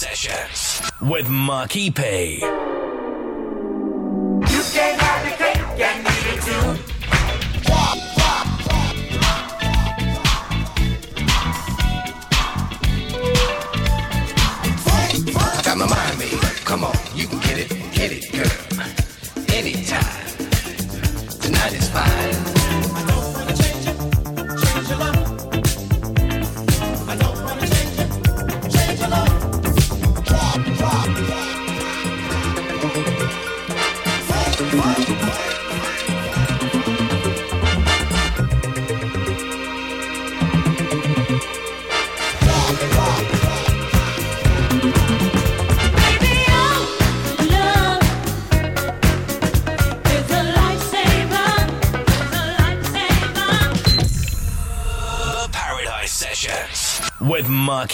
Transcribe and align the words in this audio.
Sessions 0.00 0.80
with 1.02 1.28
Marky 1.28 1.90
P. 1.90 2.40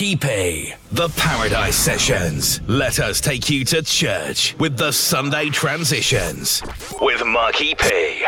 Marky 0.06 0.16
P. 0.16 0.74
The 0.92 1.08
Paradise 1.16 1.74
Sessions. 1.74 2.60
Let 2.68 3.00
us 3.00 3.20
take 3.20 3.50
you 3.50 3.64
to 3.64 3.82
church 3.82 4.54
with 4.56 4.76
the 4.76 4.92
Sunday 4.92 5.50
Transitions 5.50 6.62
with 7.00 7.26
Marky 7.26 7.74
P. 7.74 8.25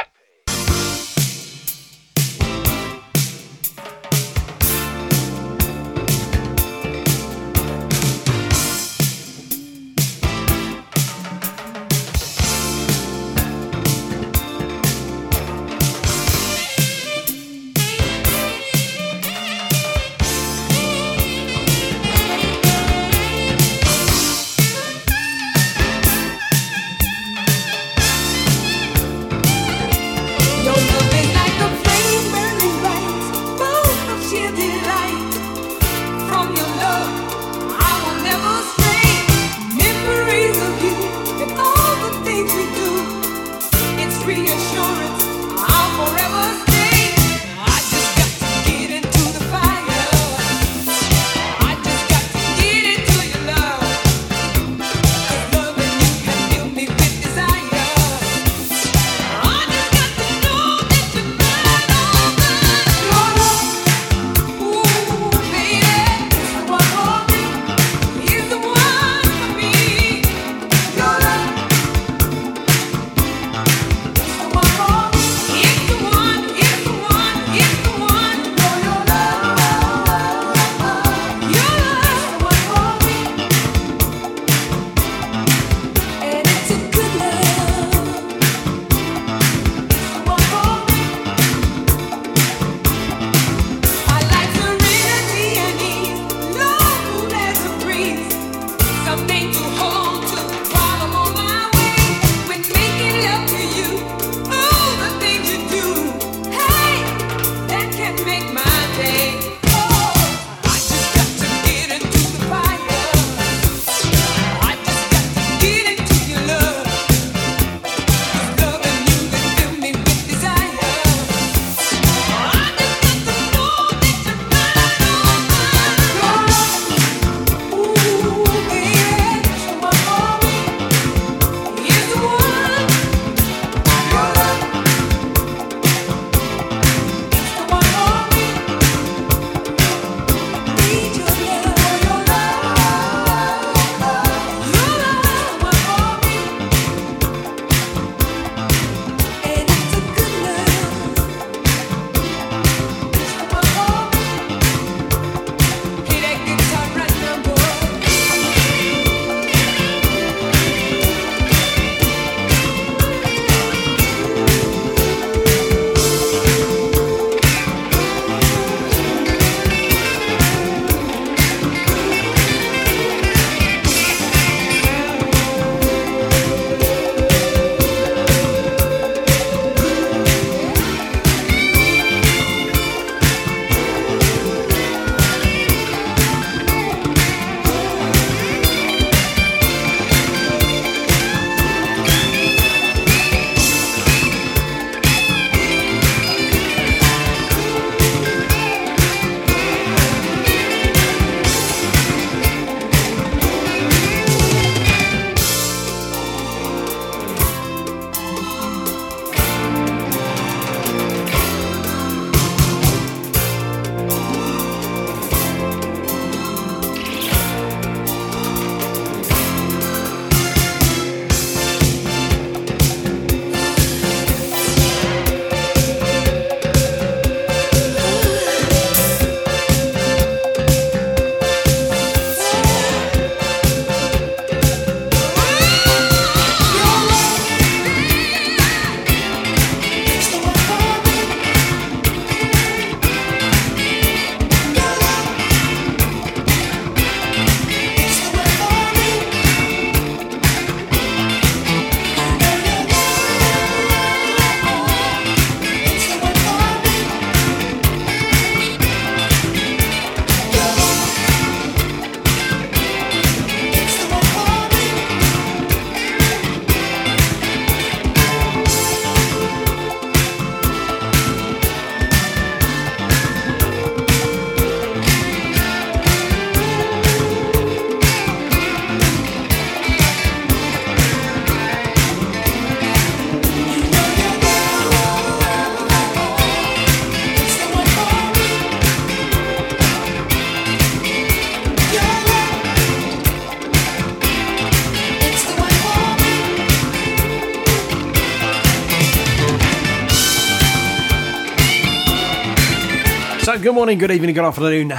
good 303.69 303.75
morning, 303.75 303.99
good 303.99 304.11
evening, 304.11 304.35
good 304.35 304.47
afternoon, 304.47 304.95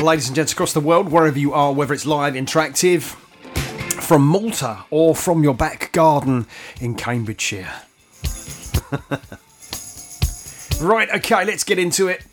ladies 0.00 0.28
and 0.28 0.36
gents 0.36 0.52
across 0.52 0.72
the 0.72 0.78
world, 0.78 1.10
wherever 1.10 1.36
you 1.36 1.52
are, 1.52 1.72
whether 1.72 1.92
it's 1.92 2.06
live, 2.06 2.34
interactive, 2.34 3.16
from 4.00 4.24
Malta 4.24 4.84
or 4.88 5.16
from 5.16 5.42
your 5.42 5.52
back 5.52 5.90
garden 5.90 6.46
in 6.80 6.94
Cambridgeshire. 6.94 7.72
right, 10.80 11.10
okay, 11.10 11.44
let's 11.44 11.64
get 11.64 11.80
into 11.80 12.06
it. 12.06 12.24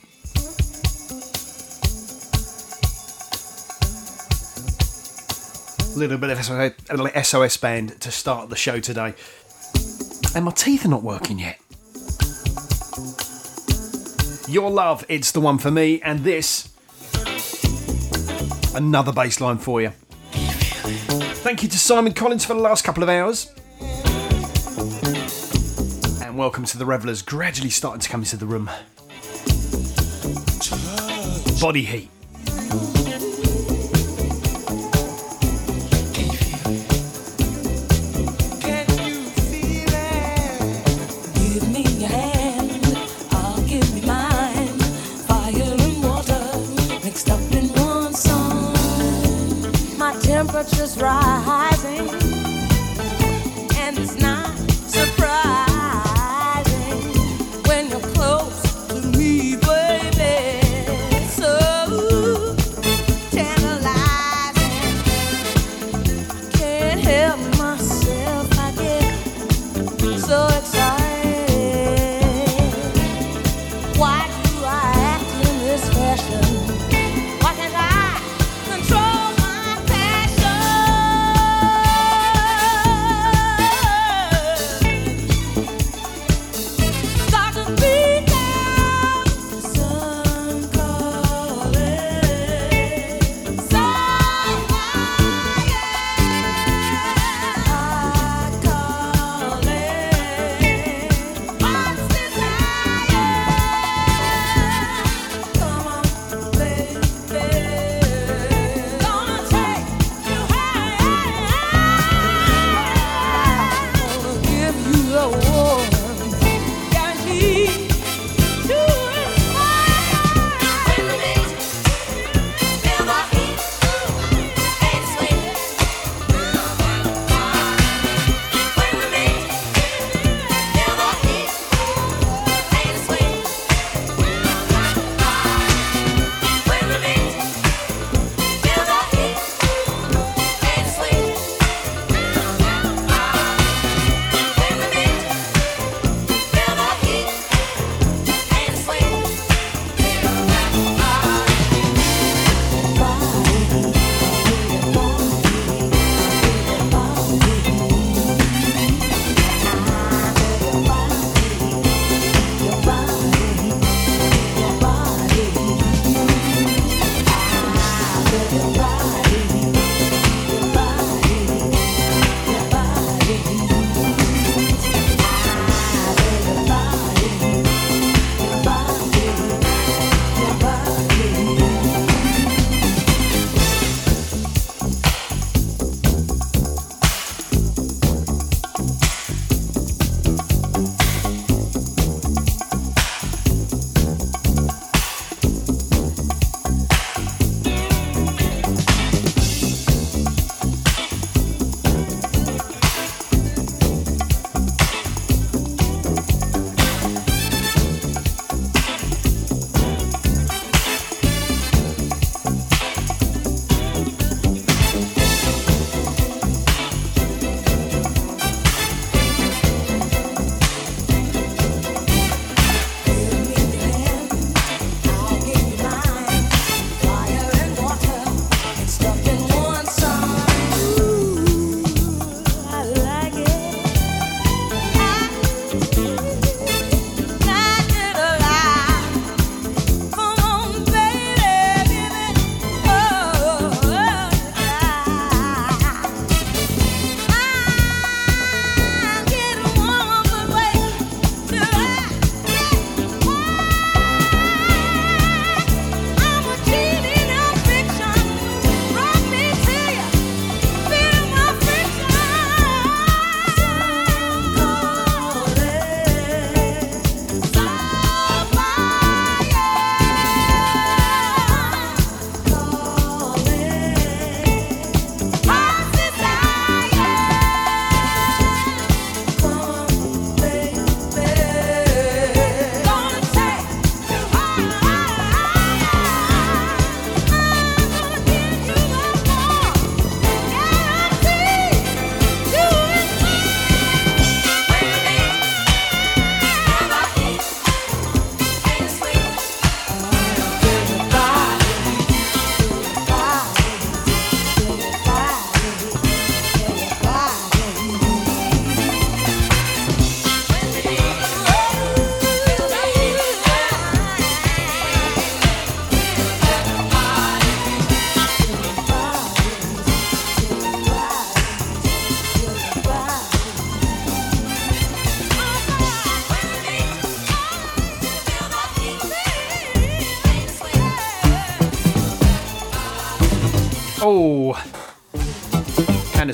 A 5.95 5.97
little 5.97 6.19
bit 6.19 6.29
of 6.29 7.25
SOS 7.25 7.57
band 7.57 7.99
to 8.01 8.11
start 8.11 8.51
the 8.51 8.55
show 8.55 8.79
today. 8.79 9.15
And 10.35 10.45
my 10.45 10.51
teeth 10.51 10.85
are 10.85 10.89
not 10.89 11.01
working 11.01 11.39
yet. 11.39 11.58
Your 14.49 14.71
Love, 14.71 15.05
it's 15.07 15.31
the 15.31 15.39
one 15.39 15.59
for 15.59 15.69
me, 15.69 16.01
and 16.01 16.21
this, 16.21 16.69
another 18.73 19.11
baseline 19.11 19.59
for 19.59 19.79
you. 19.79 19.91
Thank 21.43 21.61
you 21.61 21.69
to 21.69 21.77
Simon 21.77 22.13
Collins 22.13 22.45
for 22.45 22.55
the 22.55 22.59
last 22.59 22.83
couple 22.83 23.03
of 23.03 23.09
hours. 23.09 23.53
And 26.23 26.35
welcome 26.35 26.65
to 26.65 26.79
the 26.79 26.85
Revelers, 26.87 27.21
gradually 27.21 27.69
starting 27.69 27.99
to 27.99 28.09
come 28.09 28.21
into 28.21 28.37
the 28.37 28.47
room. 28.47 28.71
Body 31.61 31.83
Heat. 31.83 32.09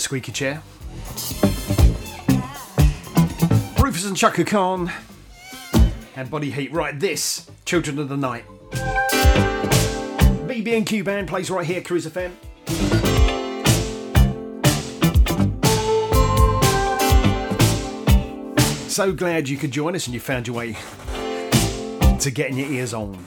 squeaky 0.06 0.32
chair. 0.32 0.62
Rufus 3.82 4.06
and 4.06 4.16
Chaka 4.16 4.46
Khan 4.46 4.92
and 6.16 6.30
Body 6.30 6.52
Heat. 6.52 6.72
Right, 6.72 6.98
this 7.00 7.50
Children 7.66 7.98
of 7.98 8.10
the 8.10 8.16
Night. 8.16 8.46
BB 10.46 10.78
and 10.78 10.86
Q 10.86 11.04
band 11.04 11.28
plays 11.28 11.50
right 11.50 11.66
here, 11.66 11.82
Cruiser 11.82 12.12
FM. 12.12 12.34
So 18.88 19.12
glad 19.12 19.50
you 19.50 19.58
could 19.58 19.72
join 19.72 19.96
us 19.96 20.06
and 20.06 20.14
you 20.14 20.20
found 20.20 20.46
your 20.46 20.56
way 20.56 20.78
to 22.20 22.30
getting 22.30 22.58
your 22.58 22.70
ears 22.70 22.94
on. 22.94 23.18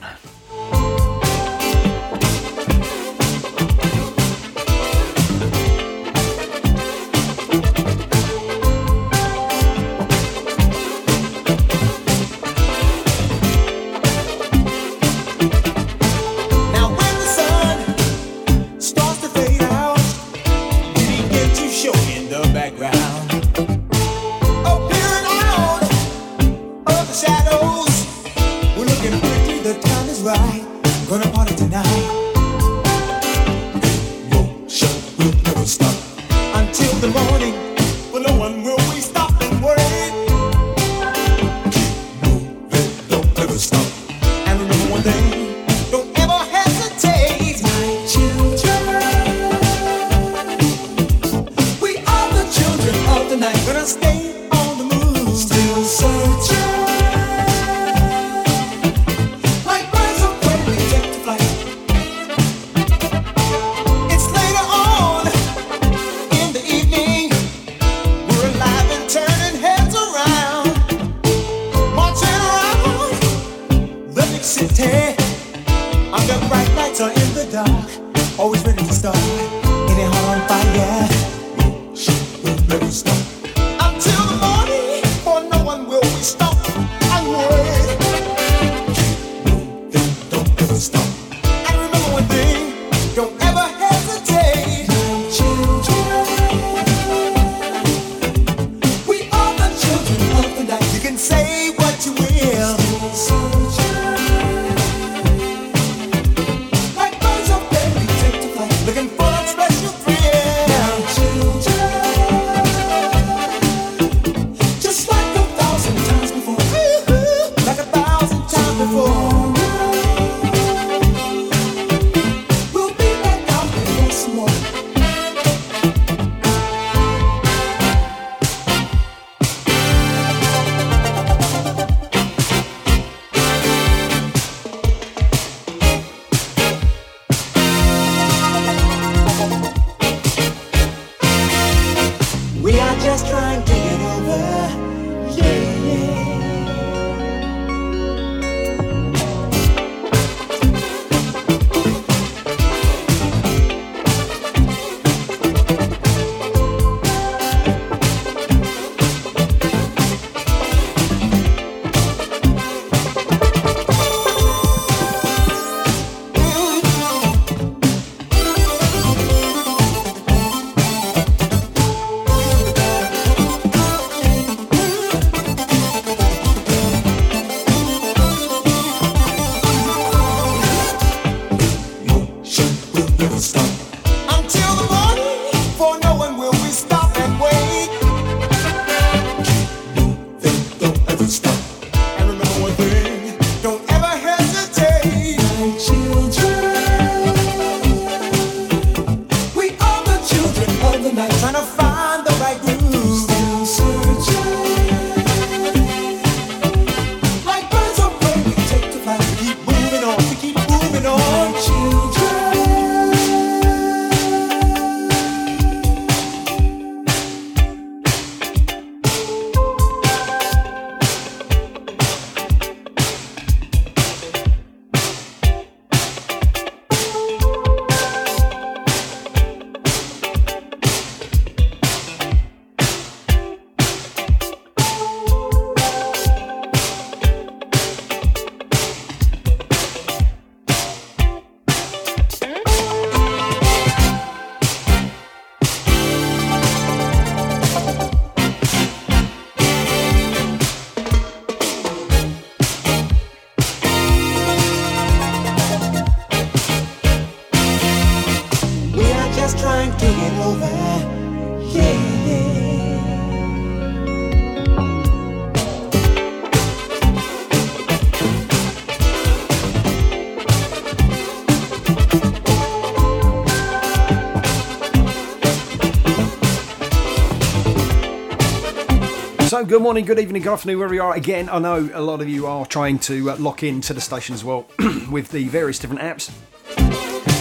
Good 279.67 279.81
morning, 279.81 280.05
good 280.05 280.19
evening, 280.19 280.41
good 280.43 280.53
afternoon, 280.53 280.77
wherever 280.77 280.93
you 280.93 281.01
are. 281.01 281.13
Again, 281.15 281.49
I 281.49 281.59
know 281.59 281.89
a 281.93 281.99
lot 281.99 282.21
of 282.21 282.29
you 282.29 282.47
are 282.47 282.65
trying 282.65 282.97
to 282.99 283.31
uh, 283.31 283.37
lock 283.37 283.61
into 283.61 283.93
the 283.93 283.99
station 283.99 284.33
as 284.33 284.41
well 284.41 284.65
with 285.11 285.31
the 285.31 285.49
various 285.49 285.77
different 285.79 286.01
apps. 286.01 286.31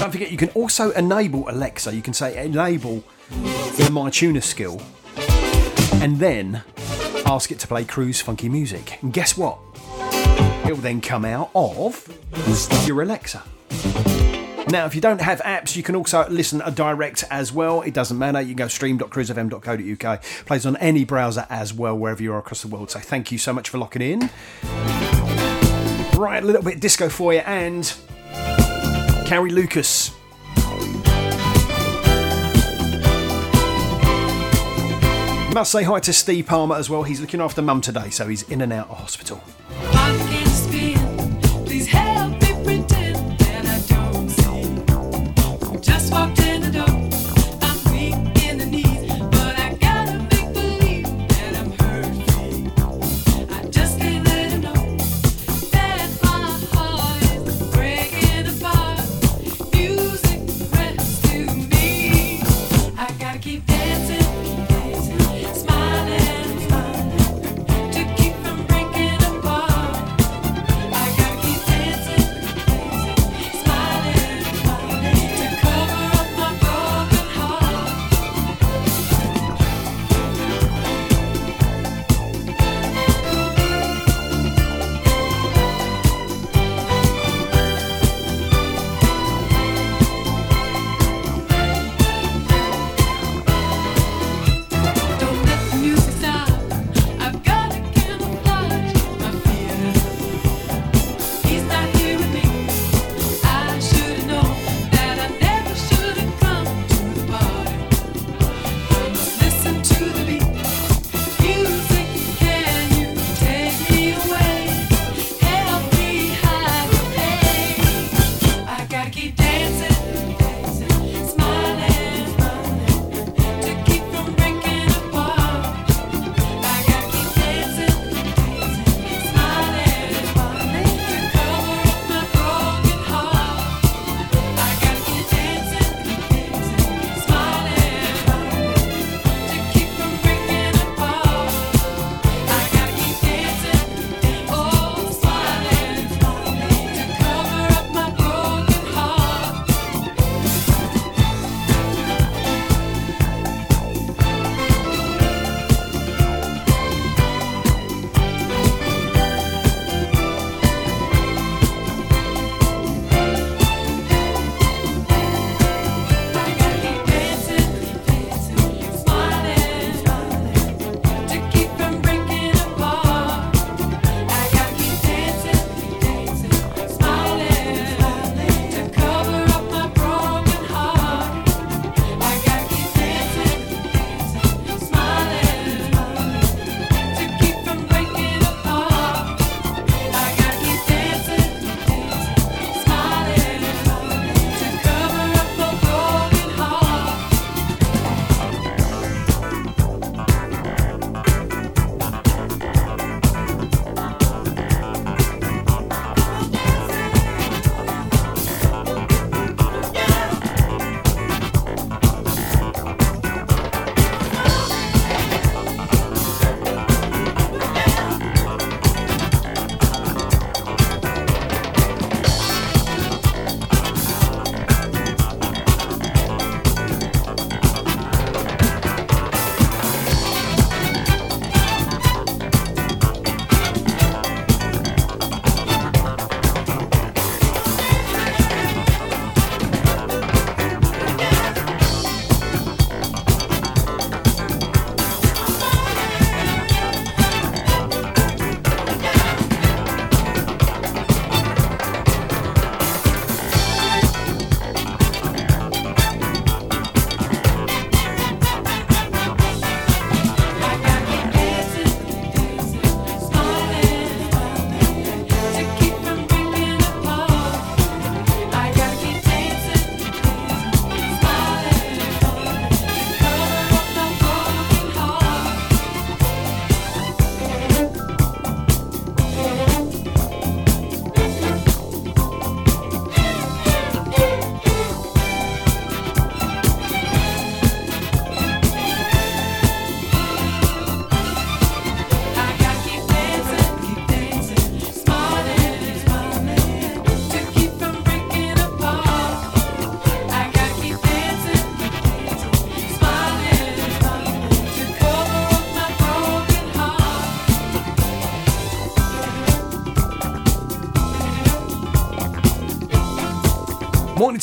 Don't 0.01 0.11
forget, 0.11 0.33
you 0.33 0.37
can 0.37 0.49
also 0.51 0.91
enable 0.93 1.49
Alexa. 1.49 1.95
You 1.95 2.03
can 2.03 2.13
say 2.13 2.45
enable 2.45 3.05
the 3.31 3.89
My 3.93 4.11
Tuner 4.11 4.41
skill, 4.41 4.83
and 6.03 6.19
then 6.19 6.63
ask 7.25 7.53
it 7.53 7.61
to 7.61 7.69
play 7.69 7.85
cruise 7.85 8.21
funky 8.21 8.49
music. 8.49 9.01
And 9.01 9.13
guess 9.13 9.37
what? 9.37 9.59
It 10.67 10.73
will 10.73 10.77
then 10.77 11.01
come 11.01 11.25
out 11.25 11.51
of 11.55 12.05
your 12.85 13.01
Alexa. 13.01 13.45
Now, 14.71 14.85
if 14.85 14.95
you 14.95 15.01
don't 15.01 15.21
have 15.23 15.41
apps, 15.41 15.77
you 15.77 15.83
can 15.83 15.97
also 15.97 16.29
listen 16.29 16.63
direct 16.75 17.25
as 17.31 17.53
well. 17.53 17.81
It 17.81 17.95
doesn't 17.95 18.19
matter. 18.19 18.41
You 18.41 18.49
can 18.49 18.57
go 18.57 18.69
stream.cruisefm.co.uk. 18.69 20.23
Plays 20.45 20.67
on 20.67 20.77
any 20.77 21.05
browser 21.05 21.47
as 21.49 21.73
well, 21.73 21.97
wherever 21.97 22.23
you 22.23 22.35
are 22.35 22.39
across 22.39 22.63
the 22.63 22.69
world. 22.69 22.91
So 22.91 22.99
thank 22.99 23.33
you 23.33 23.39
so 23.39 23.55
much 23.55 23.71
for 23.71 23.79
locking 23.79 24.03
in. 24.03 24.31
Right, 26.19 26.43
a 26.43 26.47
little 26.47 26.63
bit 26.63 26.81
disco 26.81 27.09
for 27.09 27.33
you 27.33 27.41
and 27.41 27.95
Carrie 29.27 29.51
Lucas. 29.51 30.11
Must 35.55 35.73
say 35.73 35.83
hi 35.83 35.99
to 36.01 36.13
Steve 36.13 36.47
Palmer 36.47 36.77
as 36.77 36.91
well. 36.91 37.05
He's 37.05 37.21
looking 37.21 37.41
after 37.41 37.63
mum 37.63 37.81
today, 37.81 38.11
so 38.11 38.29
he's 38.29 38.43
in 38.51 38.61
and 38.61 38.73
out 38.73 38.91
of 38.91 38.99
hospital. 38.99 39.43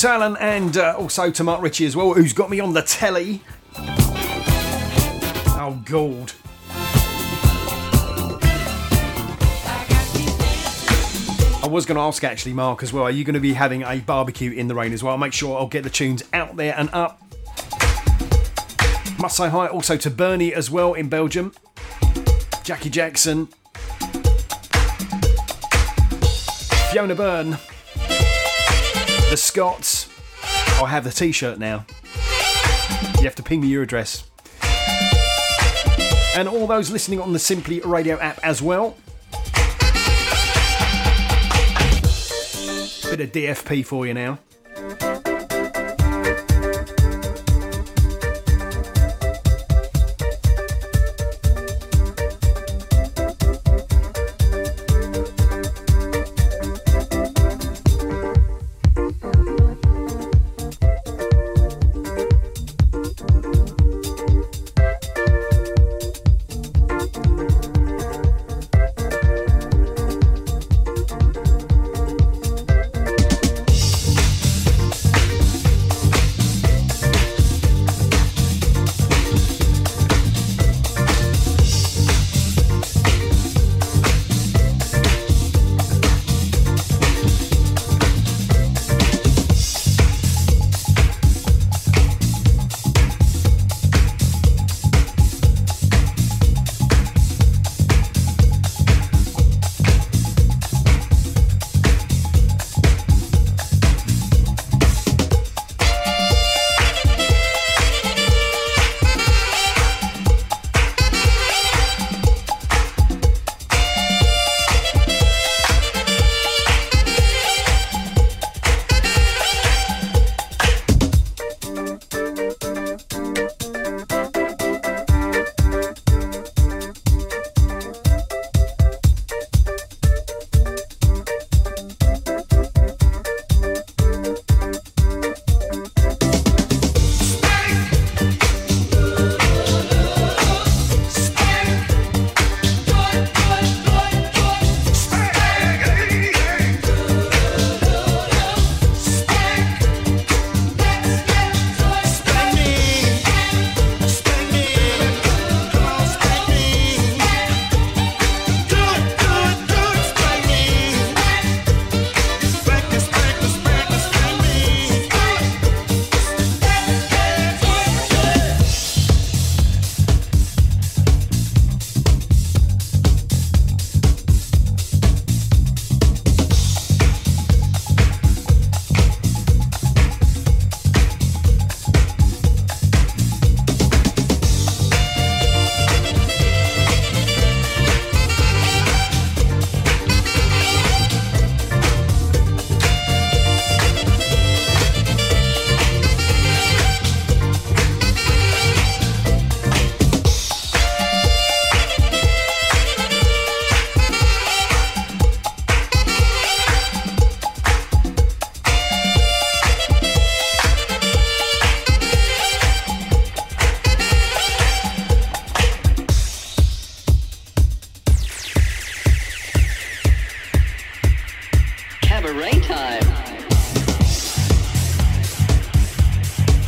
Alan 0.06 0.38
and 0.38 0.78
uh, 0.78 0.96
also 0.98 1.32
to 1.32 1.44
Mark 1.44 1.62
Ritchie 1.62 1.86
as 1.86 1.96
well, 1.96 2.14
who's 2.14 2.34
got 2.34 2.50
me 2.50 2.60
on 2.60 2.74
the 2.74 2.82
telly. 2.82 3.42
Oh, 5.58 5.82
God. 5.86 6.32
I 11.64 11.68
was 11.68 11.86
going 11.86 11.96
to 11.96 12.02
ask 12.02 12.24
actually, 12.24 12.54
Mark, 12.54 12.84
as 12.84 12.94
well. 12.94 13.04
Are 13.04 13.12
you 13.12 13.24
going 13.24 13.34
to 13.34 13.40
be 13.40 13.54
having 13.54 13.82
a 13.82 13.98
barbecue 14.00 14.52
in 14.52 14.68
the 14.68 14.76
rain 14.76 14.94
as 14.94 15.02
well? 15.02 15.14
I'll 15.14 15.18
make 15.18 15.34
sure 15.34 15.58
I'll 15.58 15.68
get 15.68 15.84
the 15.84 15.90
tunes 15.90 16.24
out 16.32 16.56
there 16.56 16.76
and 16.78 16.90
up. 16.94 17.22
Must 19.18 19.36
say 19.36 19.50
hi 19.50 19.68
also 19.68 19.98
to 19.98 20.10
Bernie 20.12 20.54
as 20.54 20.70
well 20.70 20.94
in 20.94 21.10
Belgium. 21.10 21.54
Jackie 22.64 22.92
Jackson. 22.92 23.48
Fiona 26.92 27.16
Byrne. 27.16 27.58
The 29.32 29.38
Scots. 29.38 29.95
I 30.84 30.88
have 30.88 31.04
the 31.04 31.12
t 31.12 31.32
shirt 31.32 31.58
now. 31.58 31.86
You 33.18 33.24
have 33.24 33.36
to 33.36 33.44
ping 33.44 33.62
me 33.62 33.68
your 33.68 33.82
address. 33.82 34.30
And 36.36 36.48
all 36.48 36.68
those 36.68 36.92
listening 36.92 37.22
on 37.22 37.34
the 37.34 37.40
Simply 37.40 37.80
Radio 37.80 38.20
app 38.20 38.40
as 38.44 38.62
well. 38.62 38.98
Bit 43.10 43.22
of 43.22 43.32
DFP 43.32 43.86
for 43.86 44.06
you 44.06 44.14
now. 44.14 44.40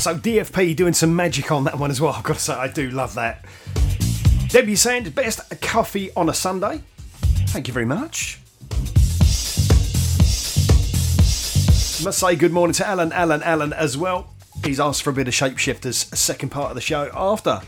So 0.08 0.16
DFP 0.16 0.74
doing 0.74 0.94
some 0.94 1.14
magic 1.14 1.52
on 1.52 1.66
that 1.66 1.78
one 1.78 1.92
as 1.92 2.00
well. 2.00 2.14
I've 2.14 2.24
got 2.24 2.36
to 2.36 2.40
say, 2.40 2.54
I 2.54 2.70
do 2.70 2.90
love 2.92 3.16
that. 3.16 3.44
Debbie 4.48 4.78
Sand, 4.78 5.14
best 5.14 5.60
coffee 5.60 6.12
on 6.16 6.30
a 6.30 6.34
Sunday. 6.34 6.82
Thank 7.50 7.68
you 7.68 7.74
very 7.74 7.86
much. 7.86 8.40
Must 12.06 12.18
say 12.20 12.38
good 12.38 12.54
morning 12.54 12.74
to 12.76 12.88
Alan, 12.88 13.12
Alan, 13.12 13.44
Alan 13.44 13.74
as 13.74 13.98
well. 13.98 14.34
He's 14.64 14.80
asked 14.80 15.04
for 15.04 15.10
a 15.10 15.14
bit 15.14 15.28
of 15.28 15.34
Shapeshifters, 15.34 16.16
second 16.16 16.52
part 16.52 16.70
of 16.70 16.76
the 16.76 16.82
show 16.82 17.12
after 17.14 17.60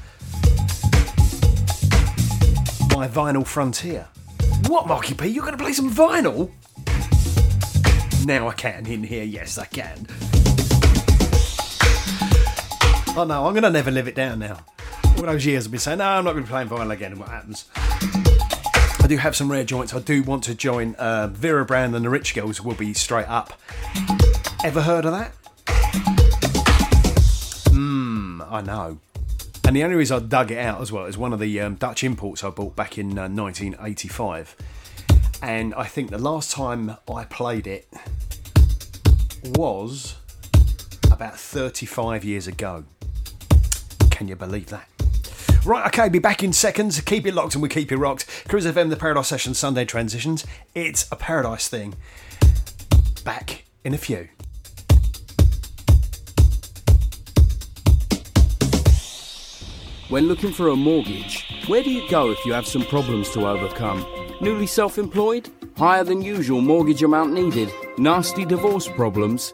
my 2.95 3.09
vinyl 3.09 3.45
frontier. 3.45 4.07
What, 4.67 4.87
Marky 4.87 5.13
P? 5.13 5.27
You're 5.27 5.43
going 5.43 5.57
to 5.57 5.61
play 5.61 5.73
some 5.73 5.91
vinyl? 5.91 6.51
Now 8.25 8.47
I 8.47 8.53
can 8.53 8.85
in 8.85 9.03
here. 9.03 9.25
Yes, 9.25 9.57
I 9.57 9.65
can. 9.65 10.07
Oh 13.19 13.25
no, 13.25 13.47
I'm 13.47 13.51
going 13.51 13.63
to 13.63 13.69
never 13.69 13.91
live 13.91 14.07
it 14.07 14.15
down 14.15 14.39
now. 14.39 14.59
All 15.17 15.23
those 15.23 15.45
years 15.45 15.65
I've 15.65 15.71
been 15.71 15.79
saying, 15.81 15.97
no, 15.97 16.05
I'm 16.05 16.23
not 16.23 16.31
going 16.31 16.45
to 16.45 16.47
be 16.47 16.51
playing 16.51 16.69
vinyl 16.69 16.89
again. 16.89 17.19
What 17.19 17.27
happens? 17.27 17.65
I 17.75 19.07
do 19.09 19.17
have 19.17 19.35
some 19.35 19.51
rare 19.51 19.65
joints. 19.65 19.93
I 19.93 19.99
do 19.99 20.23
want 20.23 20.45
to 20.45 20.55
join 20.55 20.95
uh, 20.95 21.27
Vera 21.27 21.65
Brown 21.65 21.93
and 21.95 22.05
the 22.05 22.09
Rich 22.09 22.33
Girls. 22.33 22.61
Will 22.61 22.75
be 22.75 22.93
straight 22.93 23.27
up. 23.27 23.59
Ever 24.63 24.83
heard 24.83 25.03
of 25.03 25.11
that? 25.11 25.33
Hmm, 27.71 28.41
I 28.43 28.61
know. 28.61 28.99
And 29.67 29.75
the 29.75 29.83
only 29.83 29.97
reason 29.97 30.15
I 30.15 30.25
dug 30.25 30.51
it 30.51 30.57
out 30.57 30.79
as 30.79 30.89
well 30.89 31.03
is 31.03 31.17
one 31.17 31.33
of 31.33 31.41
the 31.41 31.59
um, 31.59 31.75
Dutch 31.75 32.05
imports 32.05 32.41
I 32.45 32.51
bought 32.51 32.77
back 32.77 32.97
in 32.97 33.19
uh, 33.19 33.27
1985. 33.27 34.55
And 35.43 35.75
I 35.75 35.83
think 35.83 36.09
the 36.09 36.17
last 36.17 36.51
time 36.51 36.95
I 37.13 37.25
played 37.25 37.67
it 37.67 37.89
was 39.43 40.15
about 41.11 41.37
35 41.37 42.23
years 42.23 42.47
ago. 42.47 42.85
Can 44.19 44.27
you 44.27 44.35
believe 44.35 44.65
that? 44.65 44.85
Right, 45.63 45.87
okay, 45.87 46.09
be 46.09 46.19
back 46.19 46.43
in 46.43 46.51
seconds. 46.51 46.99
Keep 46.99 47.25
it 47.25 47.33
locked 47.33 47.53
and 47.55 47.61
we 47.63 47.69
keep 47.69 47.89
it 47.89 47.95
rocked. 47.95 48.25
Cruise 48.49 48.65
FM, 48.65 48.89
the 48.89 48.97
Paradise 48.97 49.29
Session, 49.29 49.53
Sunday 49.53 49.85
Transitions. 49.85 50.45
It's 50.75 51.09
a 51.09 51.15
paradise 51.15 51.69
thing. 51.69 51.95
Back 53.23 53.63
in 53.85 53.93
a 53.93 53.97
few. 53.97 54.27
When 60.09 60.27
looking 60.27 60.51
for 60.51 60.67
a 60.67 60.75
mortgage, 60.75 61.45
where 61.67 61.81
do 61.81 61.89
you 61.89 62.09
go 62.09 62.29
if 62.29 62.45
you 62.45 62.51
have 62.51 62.67
some 62.67 62.83
problems 62.83 63.29
to 63.29 63.47
overcome? 63.47 64.05
Newly 64.41 64.67
self 64.67 64.97
employed? 64.97 65.49
Higher 65.77 66.03
than 66.03 66.21
usual 66.21 66.59
mortgage 66.59 67.03
amount 67.03 67.31
needed? 67.31 67.71
Nasty 67.97 68.43
divorce 68.43 68.89
problems? 68.89 69.53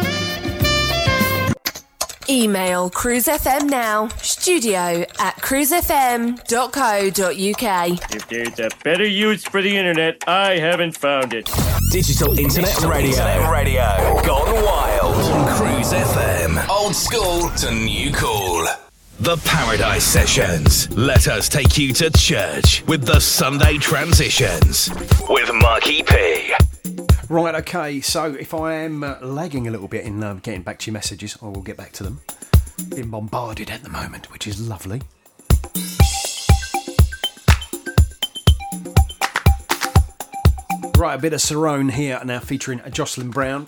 Email 2.31 2.89
Cruise 2.89 3.25
FM 3.25 3.69
now, 3.69 4.07
studio 4.21 5.03
at 5.19 5.35
cruisefm.co.uk. 5.41 6.39
If 8.15 8.27
there's 8.29 8.57
a 8.57 8.69
better 8.85 9.05
use 9.05 9.43
for 9.43 9.61
the 9.61 9.75
internet, 9.75 10.23
I 10.29 10.57
haven't 10.57 10.97
found 10.97 11.33
it. 11.33 11.51
Digital 11.91 12.39
Internet 12.39 12.81
Radio. 12.83 13.09
Internet 13.09 13.51
Radio. 13.51 14.21
Gone 14.25 14.63
wild. 14.63 15.13
On 15.13 15.57
Cruise 15.57 15.91
FM. 15.91 16.69
Old 16.69 16.95
school 16.95 17.49
to 17.57 17.71
new 17.75 18.13
cool. 18.13 18.65
The 19.21 19.37
Paradise 19.45 20.03
Sessions. 20.03 20.89
Let 20.97 21.27
us 21.27 21.47
take 21.47 21.77
you 21.77 21.93
to 21.93 22.09
church 22.09 22.83
with 22.87 23.05
the 23.05 23.19
Sunday 23.19 23.77
Transitions. 23.77 24.89
With 25.29 25.53
Marky 25.53 26.01
P. 26.01 26.51
Right, 27.29 27.53
okay, 27.53 28.01
so 28.01 28.33
if 28.33 28.55
I 28.55 28.73
am 28.73 29.03
uh, 29.03 29.17
lagging 29.21 29.67
a 29.67 29.71
little 29.71 29.87
bit 29.87 30.05
in 30.05 30.23
um, 30.23 30.39
getting 30.39 30.63
back 30.63 30.79
to 30.79 30.87
your 30.87 30.93
messages, 30.93 31.37
I 31.39 31.45
will 31.45 31.61
get 31.61 31.77
back 31.77 31.91
to 31.93 32.03
them. 32.03 32.21
Being 32.89 33.11
bombarded 33.11 33.69
at 33.69 33.83
the 33.83 33.89
moment, 33.89 34.31
which 34.31 34.47
is 34.47 34.67
lovely. 34.67 35.03
Right, 40.97 41.13
a 41.13 41.21
bit 41.21 41.33
of 41.33 41.41
Cerrone 41.41 41.91
here 41.91 42.19
now 42.25 42.39
featuring 42.39 42.81
Jocelyn 42.89 43.29
Brown 43.29 43.67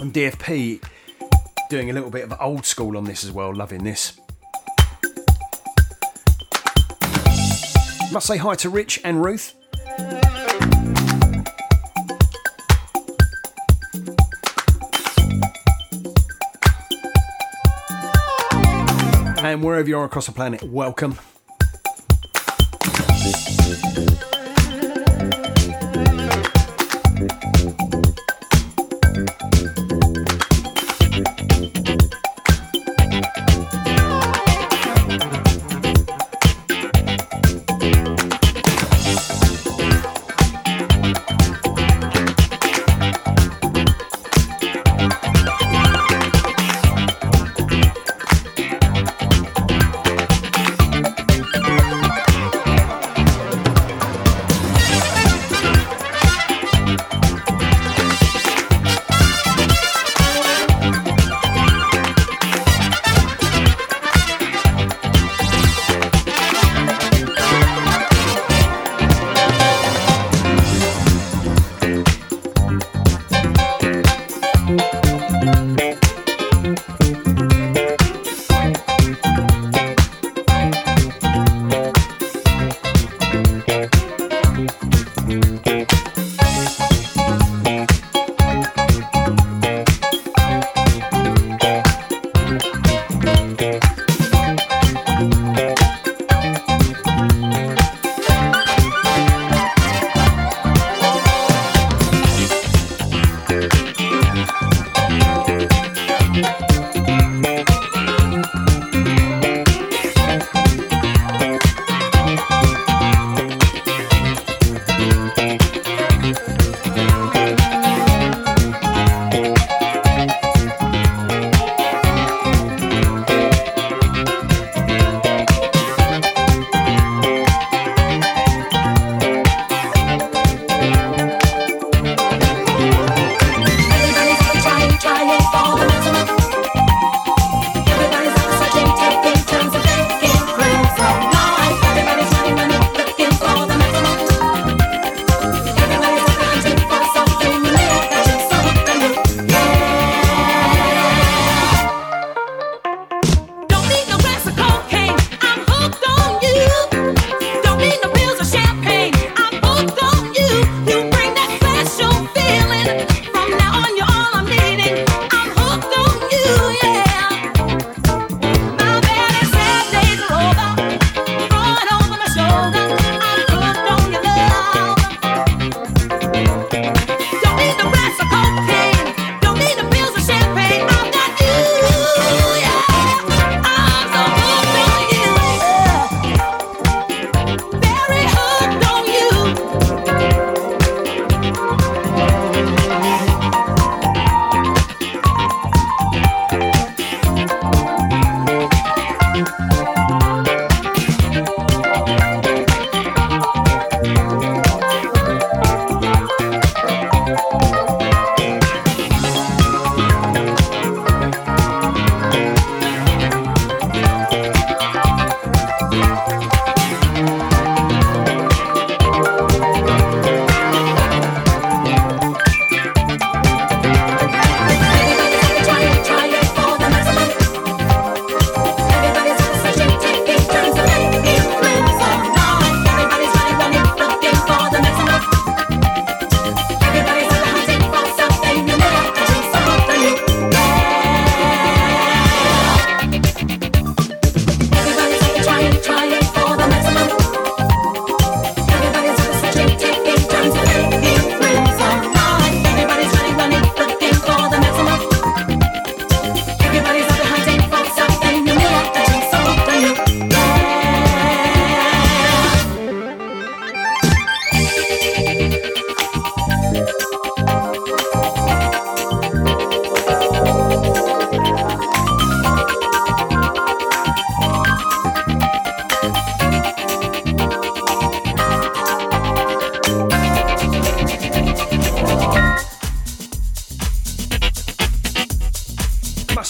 and 0.00 0.10
DFP 0.14 0.82
doing 1.68 1.90
a 1.90 1.92
little 1.92 2.10
bit 2.10 2.24
of 2.24 2.32
old 2.40 2.64
school 2.64 2.96
on 2.96 3.04
this 3.04 3.24
as 3.24 3.30
well, 3.30 3.54
loving 3.54 3.84
this. 3.84 4.18
Must 8.14 8.28
say 8.28 8.36
hi 8.36 8.54
to 8.54 8.70
Rich 8.70 9.00
and 9.02 9.24
Ruth. 9.24 9.56
And 19.42 19.64
wherever 19.64 19.88
you 19.88 19.98
are 19.98 20.04
across 20.04 20.26
the 20.26 20.32
planet, 20.32 20.62
welcome. 20.62 21.18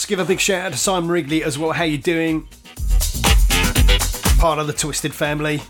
Give 0.07 0.19
a 0.19 0.25
big 0.25 0.39
shout 0.39 0.65
out 0.65 0.71
to 0.71 0.77
Simon 0.77 1.09
Wrigley 1.09 1.43
as 1.43 1.57
well. 1.57 1.71
How 1.71 1.83
you 1.83 1.97
doing? 1.97 2.47
Part 4.37 4.59
of 4.59 4.67
the 4.67 4.73
Twisted 4.77 5.13
family. 5.13 5.61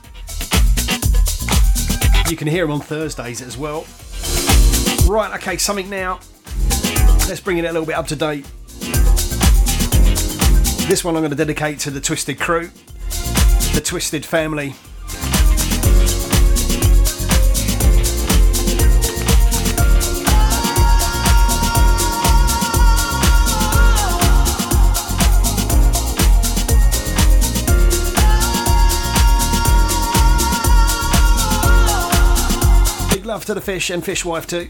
You 2.30 2.36
can 2.36 2.48
hear 2.48 2.66
him 2.66 2.72
on 2.72 2.82
Thursdays 2.82 3.42
as 3.42 3.58
well. 3.58 3.86
Right, 5.08 5.32
okay, 5.36 5.58
something 5.58 5.90
now. 5.90 6.20
Let's 7.30 7.40
bring 7.40 7.60
it 7.60 7.66
a 7.66 7.72
little 7.72 7.86
bit 7.86 7.96
up 7.96 8.08
to 8.08 8.16
date. 8.16 8.46
This 10.88 11.04
one 11.04 11.16
I'm 11.16 11.22
going 11.22 11.32
to 11.32 11.38
dedicate 11.38 11.80
to 11.80 11.92
the 11.92 12.02
Twisted 12.02 12.40
crew, 12.40 12.70
the 13.74 13.82
Twisted 13.84 14.26
family. 14.26 14.76
To 33.46 33.54
the 33.54 33.62
fish 33.62 33.92
and 33.92 34.04
fish 34.04 34.26
wife 34.26 34.48
too. 34.48 34.70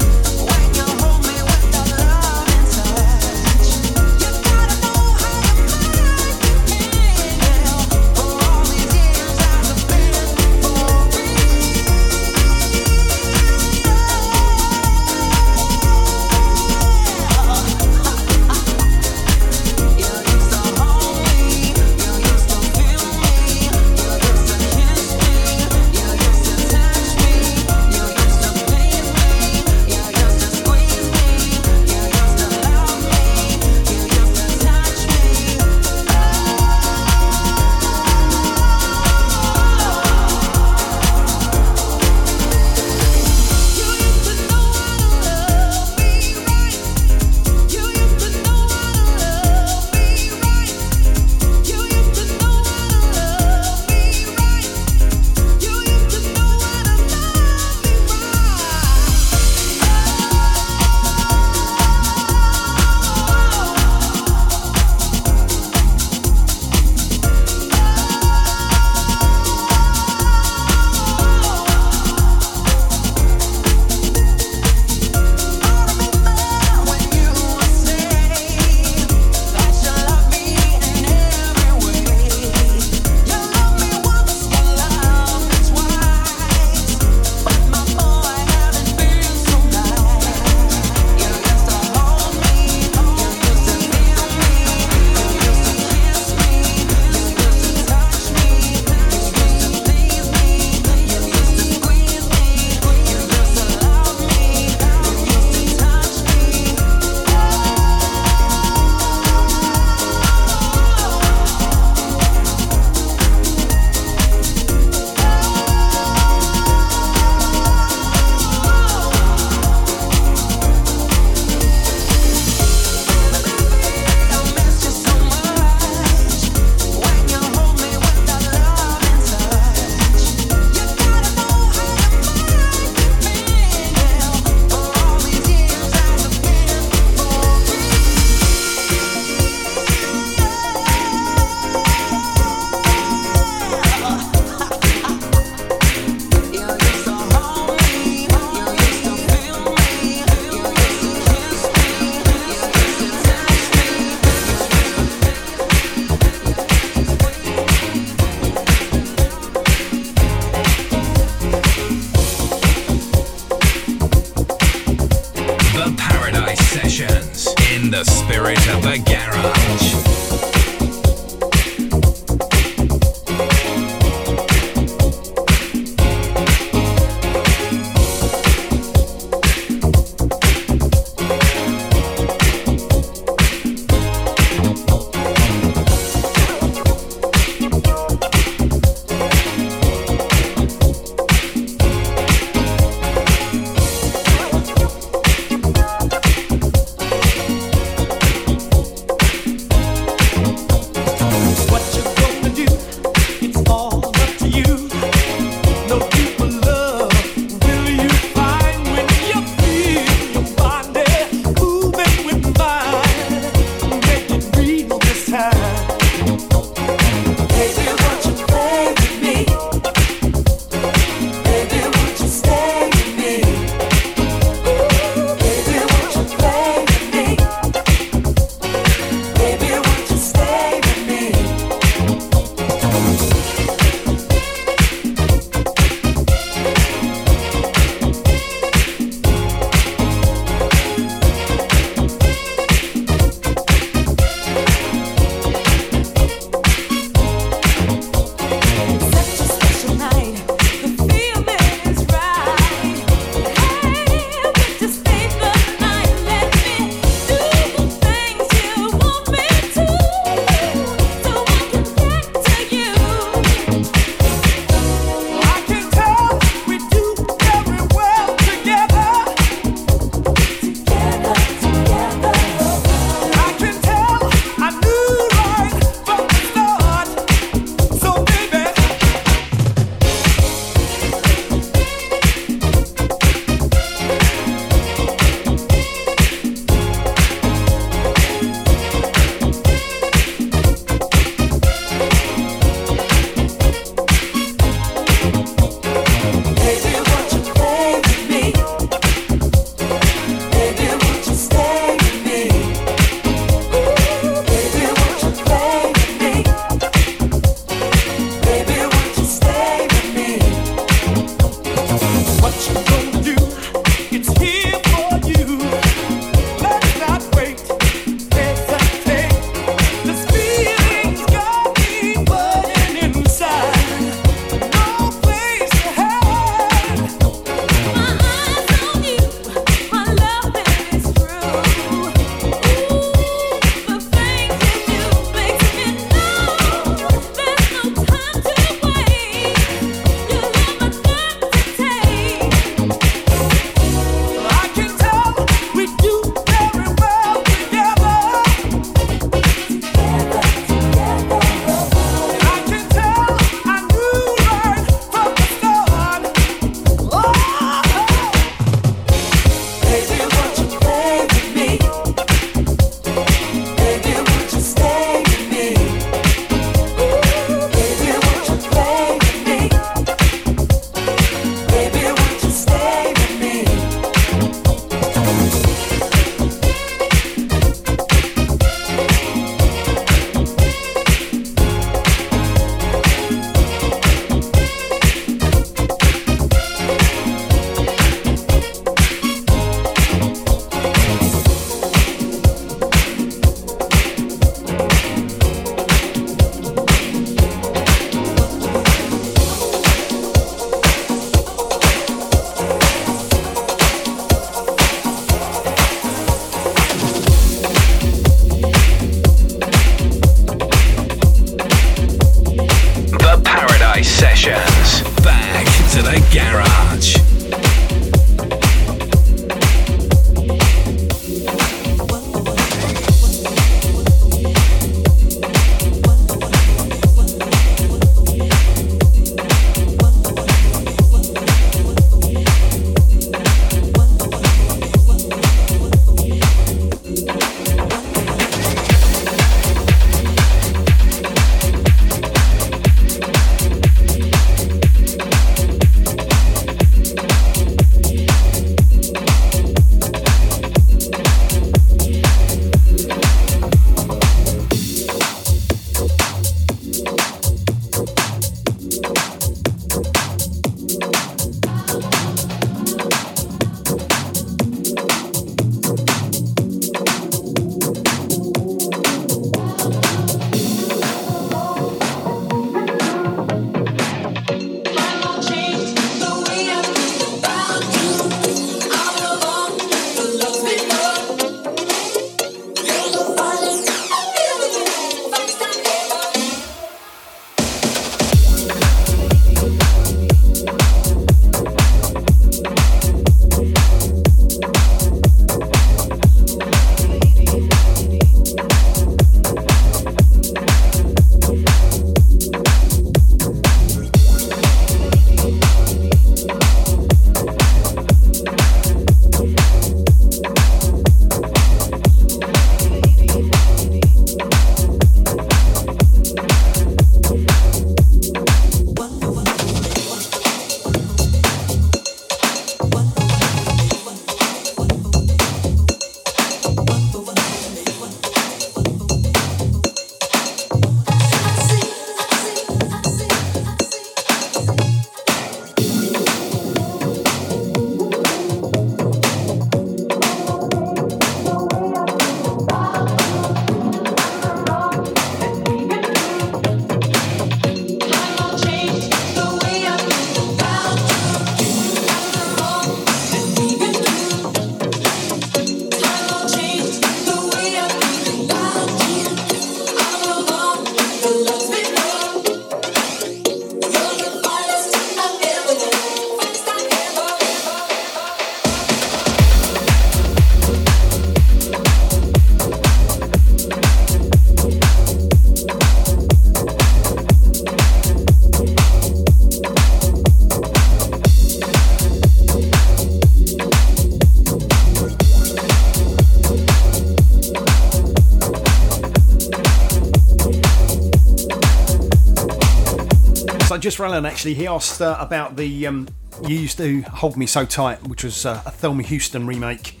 Just 593.86 593.98
for 593.98 594.06
Alan, 594.06 594.26
actually, 594.26 594.54
he 594.54 594.66
asked 594.66 595.00
uh, 595.00 595.16
about 595.20 595.54
the 595.54 595.86
um, 595.86 596.08
"You 596.44 596.56
Used 596.56 596.76
to 596.78 597.02
Hold 597.02 597.36
Me 597.36 597.46
So 597.46 597.64
Tight," 597.64 598.02
which 598.08 598.24
was 598.24 598.44
uh, 598.44 598.60
a 598.66 598.70
Thelma 598.72 599.04
Houston 599.04 599.46
remake. 599.46 600.00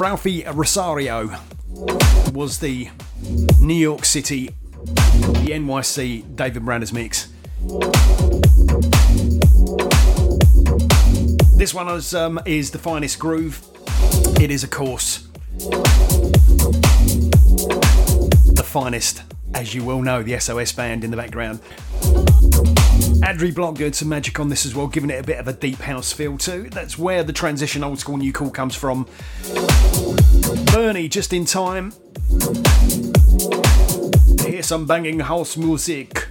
Ralphi 0.00 0.50
Rosario 0.54 1.36
was 2.32 2.58
the 2.58 2.88
New 3.60 3.74
York 3.74 4.06
City, 4.06 4.46
the 4.86 5.50
NYC 5.50 6.36
David 6.36 6.64
Brothers 6.64 6.94
mix. 6.94 7.28
This 11.58 11.74
one 11.74 11.88
is, 11.88 12.14
um, 12.14 12.40
is 12.46 12.70
the 12.70 12.78
finest 12.78 13.18
groove. 13.18 13.60
It 14.40 14.50
is, 14.50 14.64
of 14.64 14.70
course, 14.70 15.28
the 18.54 18.64
finest, 18.64 19.22
as 19.54 19.74
you 19.74 19.84
well 19.84 20.02
know, 20.02 20.22
the 20.22 20.38
SOS 20.38 20.72
band 20.72 21.04
in 21.04 21.10
the 21.10 21.16
background. 21.16 21.60
Adri 23.22 23.54
Blok 23.54 23.76
doing 23.76 23.92
some 23.92 24.08
magic 24.08 24.40
on 24.40 24.48
this 24.48 24.64
as 24.64 24.74
well, 24.74 24.86
giving 24.86 25.10
it 25.10 25.20
a 25.20 25.26
bit 25.26 25.38
of 25.38 25.46
a 25.46 25.52
deep 25.52 25.78
house 25.78 26.12
feel 26.12 26.38
too. 26.38 26.68
That's 26.70 26.98
where 26.98 27.22
the 27.22 27.32
transition 27.32 27.84
old 27.84 27.98
school 27.98 28.16
new 28.16 28.32
cool 28.32 28.50
comes 28.50 28.74
from. 28.74 29.06
Bernie, 30.72 31.08
just 31.08 31.32
in 31.32 31.44
time. 31.44 31.92
Hear 34.44 34.62
some 34.62 34.86
banging 34.86 35.20
house 35.20 35.56
music. 35.56 36.28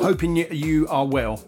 Hoping 0.00 0.36
you 0.36 0.86
are 0.88 1.06
well. 1.06 1.42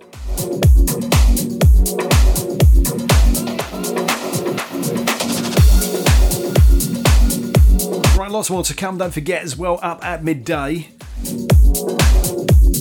Right, 8.27 8.33
lots 8.33 8.51
more 8.51 8.65
to 8.65 8.75
come. 8.75 8.99
Don't 8.99 9.15
forget 9.15 9.45
as 9.45 9.57
well, 9.57 9.79
up 9.85 10.05
at 10.05 10.25
midday, 10.25 10.89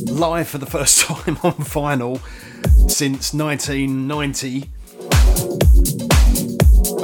live 0.08 0.48
for 0.48 0.58
the 0.58 0.66
first 0.66 1.02
time 1.06 1.38
on 1.44 1.54
vinyl 1.62 2.20
since 2.90 3.32
1990. 3.32 4.72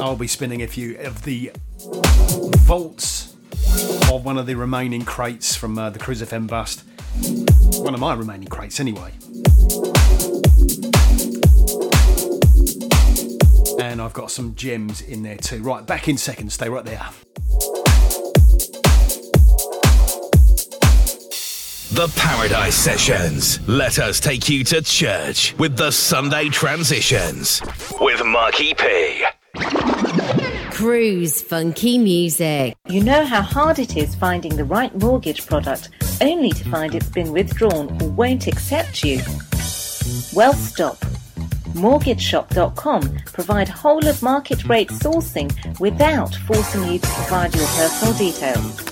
I'll 0.02 0.16
be 0.16 0.26
spinning 0.26 0.60
a 0.60 0.66
few 0.66 0.98
of 0.98 1.22
the 1.22 1.52
vaults 2.66 3.36
of 4.10 4.24
one 4.24 4.38
of 4.38 4.46
the 4.46 4.56
remaining 4.56 5.04
crates 5.04 5.54
from 5.54 5.78
uh, 5.78 5.90
the 5.90 6.00
Cruise 6.00 6.20
FM 6.20 6.48
bust. 6.48 6.82
One 7.80 7.94
of 7.94 8.00
my 8.00 8.12
remaining 8.12 8.48
crates, 8.48 8.80
anyway. 8.80 9.12
And 13.80 14.02
I've 14.02 14.14
got 14.14 14.32
some 14.32 14.56
gems 14.56 15.00
in 15.00 15.22
there 15.22 15.36
too. 15.36 15.62
Right, 15.62 15.86
back 15.86 16.08
in 16.08 16.18
seconds. 16.18 16.54
Stay 16.54 16.68
right 16.68 16.84
there. 16.84 17.08
The 21.92 22.08
Paradise 22.16 22.74
Sessions. 22.74 23.60
Let 23.68 23.98
us 23.98 24.18
take 24.18 24.48
you 24.48 24.64
to 24.64 24.80
church 24.80 25.54
with 25.58 25.76
the 25.76 25.90
Sunday 25.90 26.48
Transitions 26.48 27.60
with 28.00 28.24
Marky 28.24 28.72
P. 28.72 29.22
Cruise 30.70 31.42
funky 31.42 31.98
music. 31.98 32.74
You 32.88 33.04
know 33.04 33.26
how 33.26 33.42
hard 33.42 33.78
it 33.78 33.94
is 33.98 34.14
finding 34.14 34.56
the 34.56 34.64
right 34.64 34.96
mortgage 34.96 35.46
product 35.46 35.90
only 36.22 36.48
to 36.52 36.64
find 36.70 36.94
it's 36.94 37.10
been 37.10 37.30
withdrawn 37.30 38.02
or 38.02 38.08
won't 38.08 38.46
accept 38.46 39.04
you? 39.04 39.18
Well, 40.32 40.54
stop. 40.54 40.96
MortgageShop.com 41.74 43.16
provide 43.26 43.68
whole 43.68 44.06
of 44.06 44.22
market 44.22 44.64
rate 44.64 44.88
sourcing 44.88 45.52
without 45.78 46.34
forcing 46.46 46.90
you 46.90 46.98
to 47.00 47.06
provide 47.06 47.54
your 47.54 47.66
personal 47.66 48.14
details. 48.14 48.91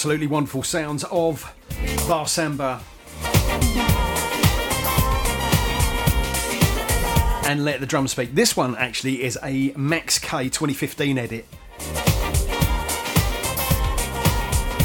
Absolutely 0.00 0.26
wonderful 0.26 0.62
sounds 0.62 1.04
of 1.10 1.54
Bar 2.08 2.26
Samba 2.26 2.80
and 7.46 7.66
Let 7.66 7.80
the 7.80 7.86
Drum 7.86 8.08
Speak. 8.08 8.34
This 8.34 8.56
one 8.56 8.74
actually 8.76 9.22
is 9.22 9.38
a 9.42 9.74
Max 9.76 10.18
K 10.18 10.44
2015 10.44 11.18
edit. 11.18 11.46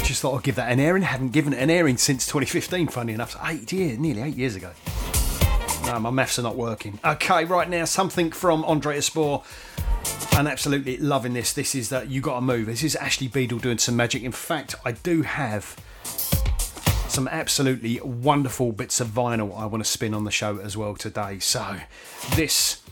Just 0.04 0.20
thought 0.20 0.36
I'd 0.36 0.42
give 0.42 0.56
that 0.56 0.70
an 0.70 0.80
airing. 0.80 1.02
Haven't 1.02 1.32
given 1.32 1.54
it 1.54 1.60
an 1.60 1.70
airing 1.70 1.96
since 1.96 2.26
2015, 2.26 2.88
funny 2.88 3.14
enough. 3.14 3.30
So 3.30 3.40
eight 3.46 3.72
years, 3.72 3.98
nearly 3.98 4.20
eight 4.20 4.36
years 4.36 4.54
ago. 4.54 4.72
No, 5.86 5.98
my 5.98 6.10
maths 6.10 6.38
are 6.38 6.42
not 6.42 6.56
working. 6.56 7.00
Okay, 7.02 7.46
right 7.46 7.70
now, 7.70 7.86
something 7.86 8.32
from 8.32 8.66
Andre 8.66 8.98
Espor. 8.98 9.44
And 10.36 10.46
absolutely 10.48 10.98
loving 10.98 11.32
this. 11.32 11.54
This 11.54 11.74
is 11.74 11.88
that 11.88 12.10
you 12.10 12.20
got 12.20 12.34
to 12.34 12.40
move. 12.42 12.66
This 12.66 12.82
is 12.82 12.94
Ashley 12.96 13.26
Beadle 13.26 13.58
doing 13.58 13.78
some 13.78 13.96
magic. 13.96 14.22
In 14.22 14.32
fact, 14.32 14.74
I 14.84 14.92
do 14.92 15.22
have 15.22 15.74
some 17.08 17.26
absolutely 17.26 17.98
wonderful 18.02 18.72
bits 18.72 19.00
of 19.00 19.08
vinyl 19.08 19.58
I 19.58 19.64
want 19.64 19.82
to 19.82 19.90
spin 19.90 20.12
on 20.12 20.24
the 20.24 20.30
show 20.30 20.58
as 20.58 20.76
well 20.76 20.94
today. 20.94 21.38
So 21.38 21.76
this 22.34 22.82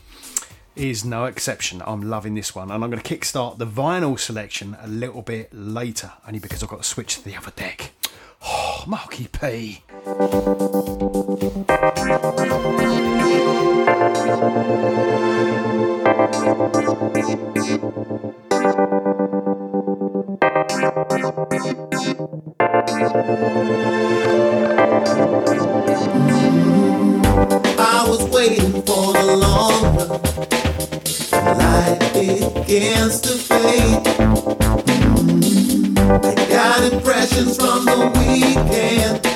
is 0.75 1.05
no 1.05 1.25
exception. 1.25 1.83
I'm 1.85 2.01
loving 2.09 2.33
this 2.33 2.55
one, 2.55 2.71
and 2.71 2.83
I'm 2.83 2.89
going 2.89 3.01
to 3.01 3.15
kickstart 3.15 3.59
the 3.59 3.67
vinyl 3.67 4.19
selection 4.19 4.75
a 4.81 4.87
little 4.87 5.21
bit 5.21 5.53
later, 5.53 6.13
only 6.25 6.39
because 6.39 6.63
I've 6.63 6.69
got 6.69 6.81
to 6.81 6.89
switch 6.89 7.17
to 7.17 7.23
the 7.23 7.35
other 7.35 7.51
deck. 7.51 7.91
Oh, 8.43 8.83
Marky 8.87 9.27
P. 9.27 9.83
I 14.07 14.11
was 28.07 28.23
waiting 28.29 28.83
for 28.83 29.13
the 29.13 29.37
long 29.41 29.97
run. 29.97 30.21
Light 31.57 31.97
begins 32.13 33.21
to 33.21 33.29
fade. 33.29 34.07
I 35.97 36.35
got 36.47 36.93
impressions 36.93 37.57
from 37.57 37.85
the 37.85 38.11
weekend. 38.19 39.34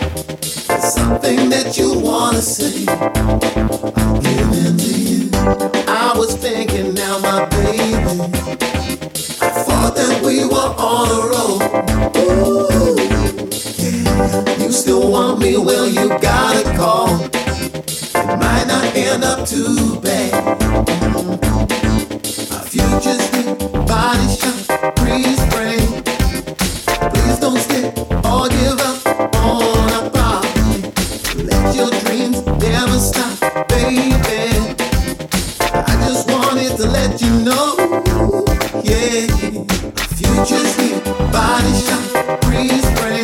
Something 1.09 1.49
that 1.49 1.75
you 1.75 1.99
wanna 1.99 2.39
say. 2.39 2.85
Give 2.85 4.49
it 4.61 4.77
to 4.77 4.93
you. 5.09 5.29
I 5.87 6.13
was 6.15 6.35
thinking 6.35 6.93
now, 6.93 7.17
my 7.17 7.45
baby. 7.45 7.95
I 9.41 9.49
thought 9.65 9.95
that 9.95 10.21
we 10.23 10.45
were 10.45 10.71
on 10.77 11.07
a 11.09 11.21
roll. 11.31 11.57
Ooh, 12.15 12.95
yeah. 13.79 14.63
You 14.63 14.71
still 14.71 15.11
want 15.11 15.39
me? 15.39 15.57
Well, 15.57 15.87
you 15.87 16.09
gotta 16.19 16.63
call. 16.77 17.19
It 17.23 18.37
might 18.37 18.65
not 18.67 18.95
end 18.95 19.23
up 19.23 19.47
too 19.47 19.99
bad. 20.01 20.31
Our 22.53 22.65
future's 22.69 23.25
body 23.89 24.27
shot, 24.37 24.95
breeze 24.97 25.41
rain. 25.57 25.68
Stop, 32.99 33.67
baby. 33.69 34.51
I 35.71 35.95
just 36.05 36.29
wanted 36.29 36.75
to 36.77 36.87
let 36.87 37.21
you 37.21 37.31
know. 37.41 37.75
Yeah. 38.83 39.27
Future 40.17 40.63
be 40.77 40.99
by 41.31 41.61
my 41.63 41.71
side 41.73 42.41
please 42.41 42.85
pray 42.99 43.23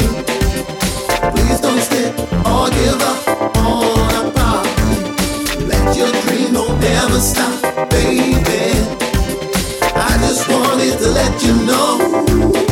please 1.31 1.59
don't 1.61 1.79
stop 1.79 2.13
or 2.45 2.69
give 2.69 3.01
up 3.01 3.57
on 3.57 4.15
our 4.15 4.31
party 4.31 5.65
let 5.65 5.95
your 5.97 6.11
dream 6.23 6.53
no 6.53 6.65
never 6.79 7.19
stop 7.19 7.89
baby. 7.89 8.73
I 9.95 10.17
just 10.21 10.47
wanted 10.49 10.97
to 10.99 11.07
let 11.09 11.41
you 11.43 11.53
know, 11.65 12.64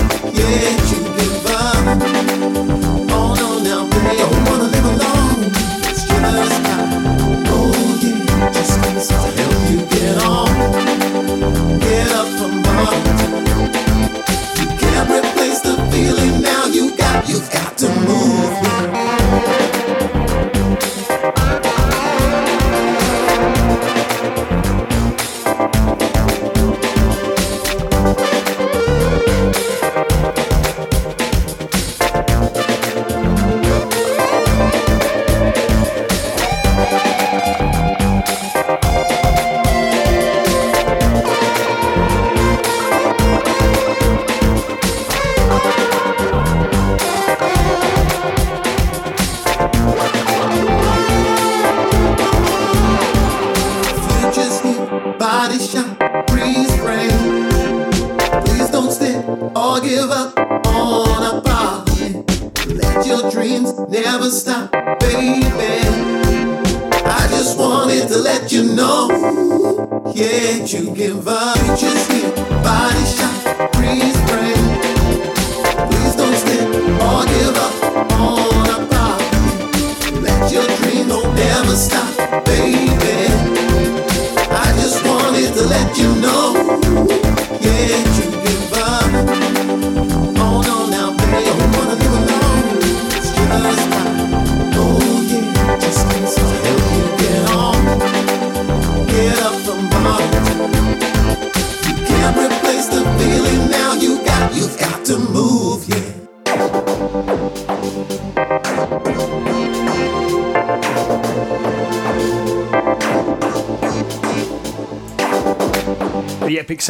you 70.73 70.95
give 70.95 71.27
up. 71.27 72.12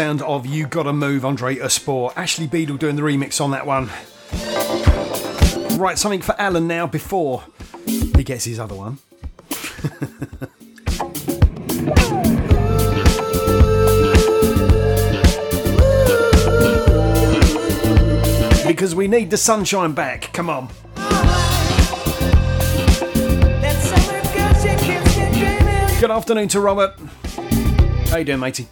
sound 0.03 0.21
of 0.23 0.45
You 0.45 0.67
Gotta 0.67 0.91
Move, 0.91 1.23
Andre 1.23 1.55
Espoir. 1.55 2.11
Ashley 2.17 2.45
Beadle 2.45 2.75
doing 2.75 2.97
the 2.97 3.01
remix 3.01 3.39
on 3.39 3.51
that 3.51 3.65
one. 3.65 3.89
Right, 5.79 5.97
something 5.97 6.21
for 6.21 6.35
Alan 6.37 6.67
now 6.67 6.87
before 6.87 7.45
he 7.85 8.21
gets 8.25 8.43
his 8.43 8.59
other 8.59 8.75
one. 8.75 8.97
because 18.67 18.93
we 18.93 19.07
need 19.07 19.31
the 19.31 19.37
sunshine 19.37 19.93
back. 19.93 20.33
Come 20.33 20.49
on. 20.49 20.67
Good 26.01 26.11
afternoon 26.11 26.49
to 26.49 26.59
Robert. 26.59 26.99
How 28.09 28.17
you 28.17 28.25
doing, 28.25 28.41
matey? 28.41 28.67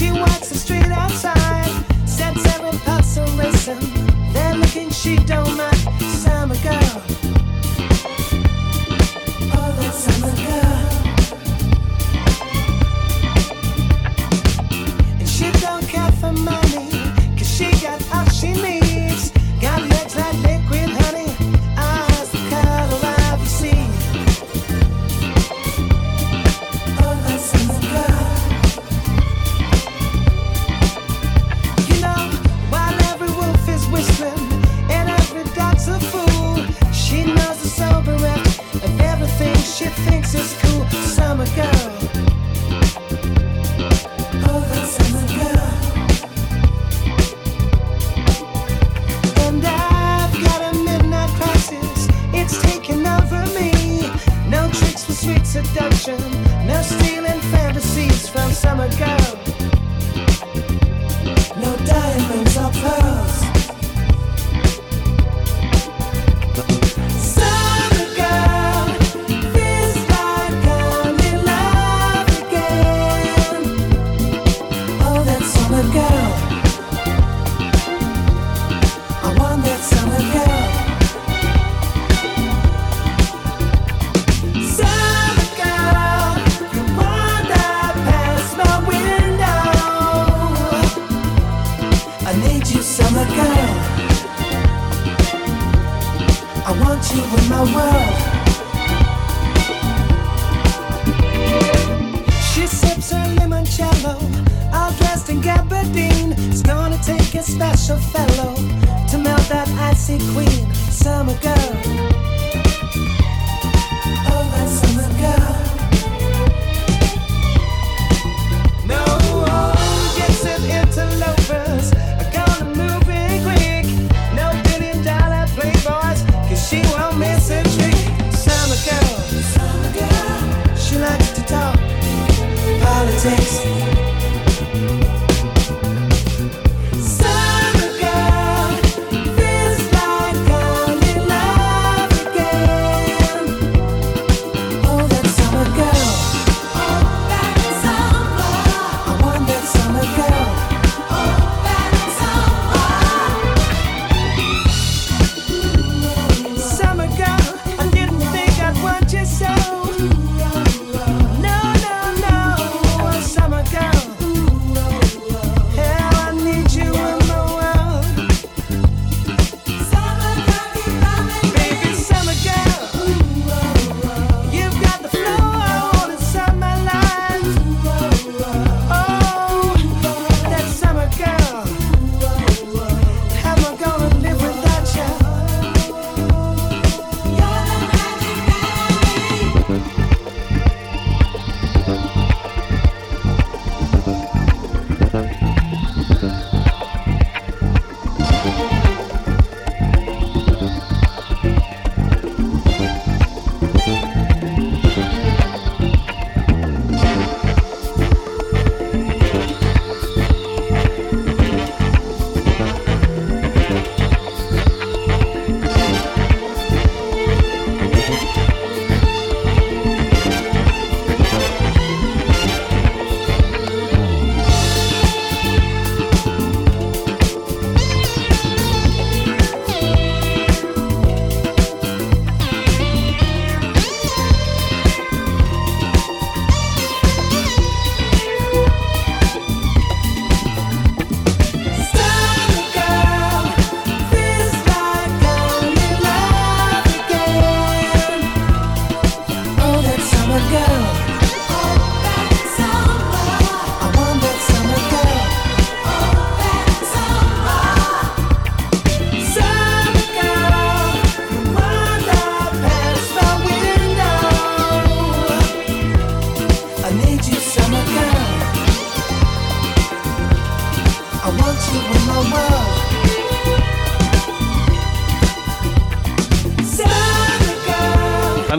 She 0.00 0.10
walks 0.10 0.48
the 0.48 0.54
street 0.54 0.86
outside, 0.86 1.68
sets. 2.08 2.42
They're 4.32 4.54
looking, 4.54 4.88
she 4.88 5.16
don't 5.16 5.54
mind. 5.58 5.69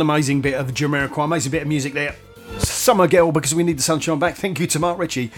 An 0.01 0.09
amazing 0.09 0.41
bit 0.41 0.55
of 0.55 0.73
Jamiroquai, 0.73 1.25
amazing 1.25 1.51
bit 1.51 1.61
of 1.61 1.67
music 1.67 1.93
there. 1.93 2.15
Summer 2.57 3.07
Girl, 3.07 3.31
because 3.31 3.53
we 3.53 3.61
need 3.61 3.77
the 3.77 3.83
sunshine 3.83 4.17
back. 4.17 4.35
Thank 4.35 4.59
you 4.59 4.65
to 4.65 4.79
Mark 4.79 4.97
Ritchie. 4.97 5.29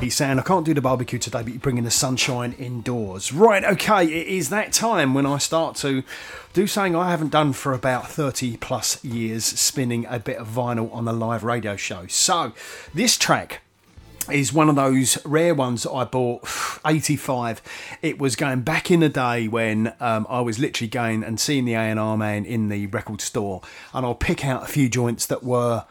He's 0.00 0.14
saying, 0.14 0.38
I 0.38 0.42
can't 0.42 0.64
do 0.64 0.72
the 0.72 0.80
barbecue 0.80 1.18
today, 1.18 1.42
but 1.42 1.52
you're 1.52 1.60
bringing 1.60 1.84
the 1.84 1.90
sunshine 1.90 2.54
indoors. 2.58 3.34
Right, 3.34 3.62
okay, 3.64 4.06
it 4.06 4.28
is 4.28 4.48
that 4.48 4.72
time 4.72 5.12
when 5.12 5.26
I 5.26 5.36
start 5.36 5.76
to 5.76 6.02
do 6.54 6.66
something 6.66 6.96
I 6.96 7.10
haven't 7.10 7.32
done 7.32 7.52
for 7.52 7.74
about 7.74 8.08
30 8.08 8.56
plus 8.56 9.04
years, 9.04 9.44
spinning 9.44 10.06
a 10.08 10.18
bit 10.18 10.38
of 10.38 10.48
vinyl 10.48 10.90
on 10.90 11.06
a 11.06 11.12
live 11.12 11.44
radio 11.44 11.76
show. 11.76 12.06
So, 12.06 12.54
this 12.94 13.18
track 13.18 13.60
is 14.32 14.54
one 14.54 14.70
of 14.70 14.76
those 14.76 15.22
rare 15.26 15.54
ones 15.54 15.86
I 15.86 16.04
bought 16.04 16.46
85 16.86 17.62
it 18.02 18.18
was 18.18 18.36
going 18.36 18.62
back 18.62 18.90
in 18.90 19.00
the 19.00 19.08
day 19.08 19.48
when 19.48 19.94
um, 20.00 20.26
I 20.28 20.40
was 20.40 20.58
literally 20.58 20.88
going 20.88 21.22
and 21.22 21.38
seeing 21.38 21.64
the 21.64 21.74
A&R 21.74 22.16
man 22.16 22.44
in 22.44 22.68
the 22.68 22.86
record 22.86 23.20
store 23.20 23.62
and 23.92 24.04
I'll 24.04 24.14
pick 24.14 24.44
out 24.44 24.62
a 24.62 24.66
few 24.66 24.88
joints 24.88 25.26
that 25.26 25.42
were 25.42 25.84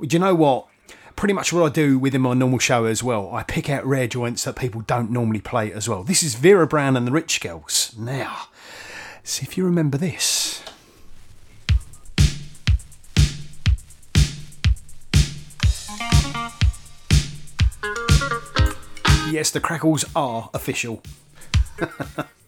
do 0.00 0.14
you 0.14 0.18
know 0.18 0.34
what? 0.34 0.68
Pretty 1.14 1.32
much 1.32 1.50
what 1.50 1.64
I 1.64 1.72
do 1.72 1.98
within 1.98 2.20
my 2.20 2.34
normal 2.34 2.58
show 2.58 2.84
as 2.84 3.02
well 3.02 3.34
I 3.34 3.42
pick 3.42 3.70
out 3.70 3.84
rare 3.86 4.06
joints 4.06 4.44
that 4.44 4.56
people 4.56 4.82
don't 4.82 5.10
normally 5.10 5.40
play 5.40 5.72
as 5.72 5.88
well. 5.88 6.02
This 6.02 6.22
is 6.22 6.34
Vera 6.34 6.66
Brown 6.66 6.96
and 6.96 7.06
the 7.06 7.12
Rich 7.12 7.40
Girls. 7.40 7.94
Now 7.98 8.48
see 9.22 9.44
if 9.44 9.58
you 9.58 9.64
remember 9.64 9.98
this 9.98 10.55
Yes, 19.36 19.50
the 19.50 19.60
crackles 19.60 20.02
are 20.16 20.48
official. 20.54 21.02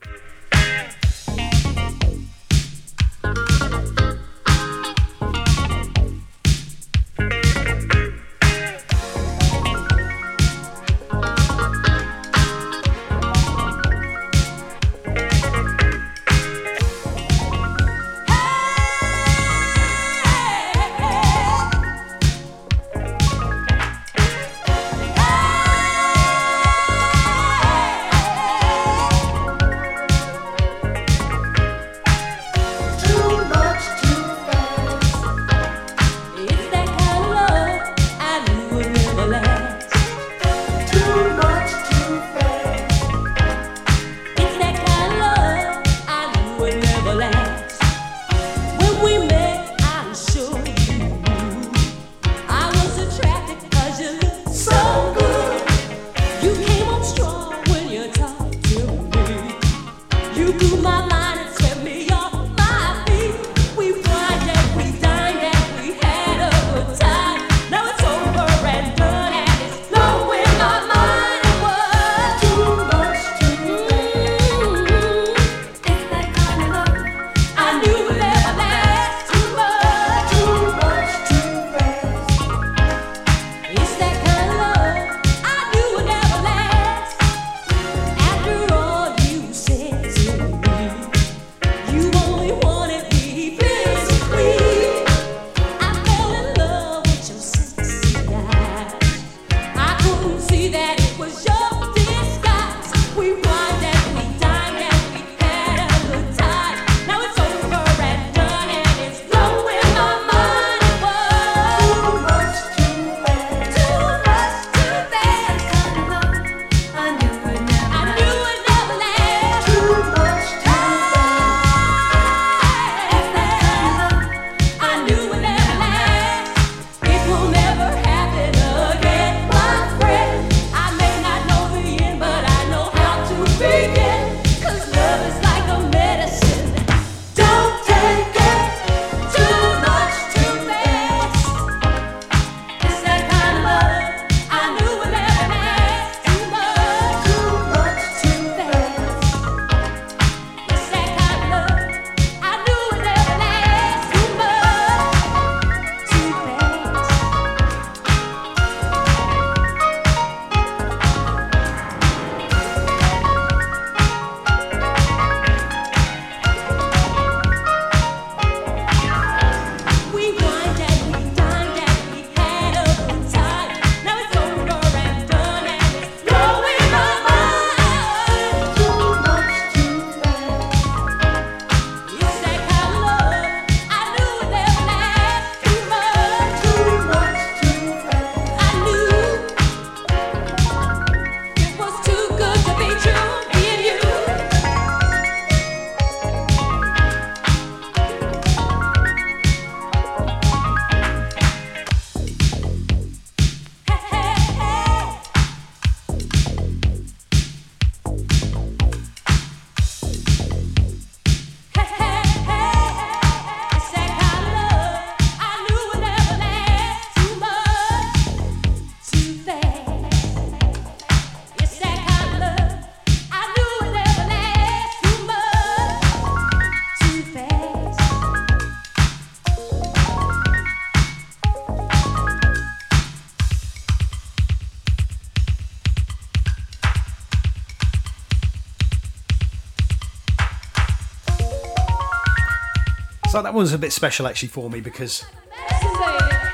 That 243.42 243.54
one's 243.54 243.72
a 243.72 243.78
bit 243.78 243.92
special 243.92 244.26
actually 244.26 244.48
for 244.48 244.68
me 244.68 244.80
because 244.80 245.24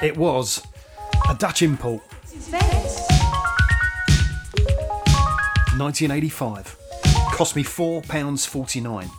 it 0.02 0.16
was 0.16 0.64
a 1.28 1.34
Dutch 1.34 1.62
import, 1.62 2.02
1985. 5.76 6.76
Cost 7.32 7.56
me 7.56 7.62
four 7.64 8.02
pounds 8.02 8.46
forty-nine. 8.46 9.10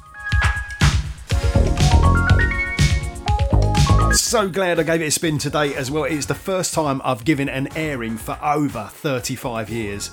So 4.14 4.48
glad 4.48 4.80
I 4.80 4.84
gave 4.84 5.02
it 5.02 5.08
a 5.08 5.12
spin 5.12 5.38
today 5.38 5.76
as 5.76 5.92
well. 5.92 6.06
It's 6.06 6.28
the 6.28 6.36
first 6.36 6.74
time 6.74 7.02
I've 7.04 7.26
given 7.26 7.50
an 7.50 7.68
airing 7.76 8.16
for 8.16 8.40
over 8.42 8.90
35 8.94 9.70
years. 9.70 10.12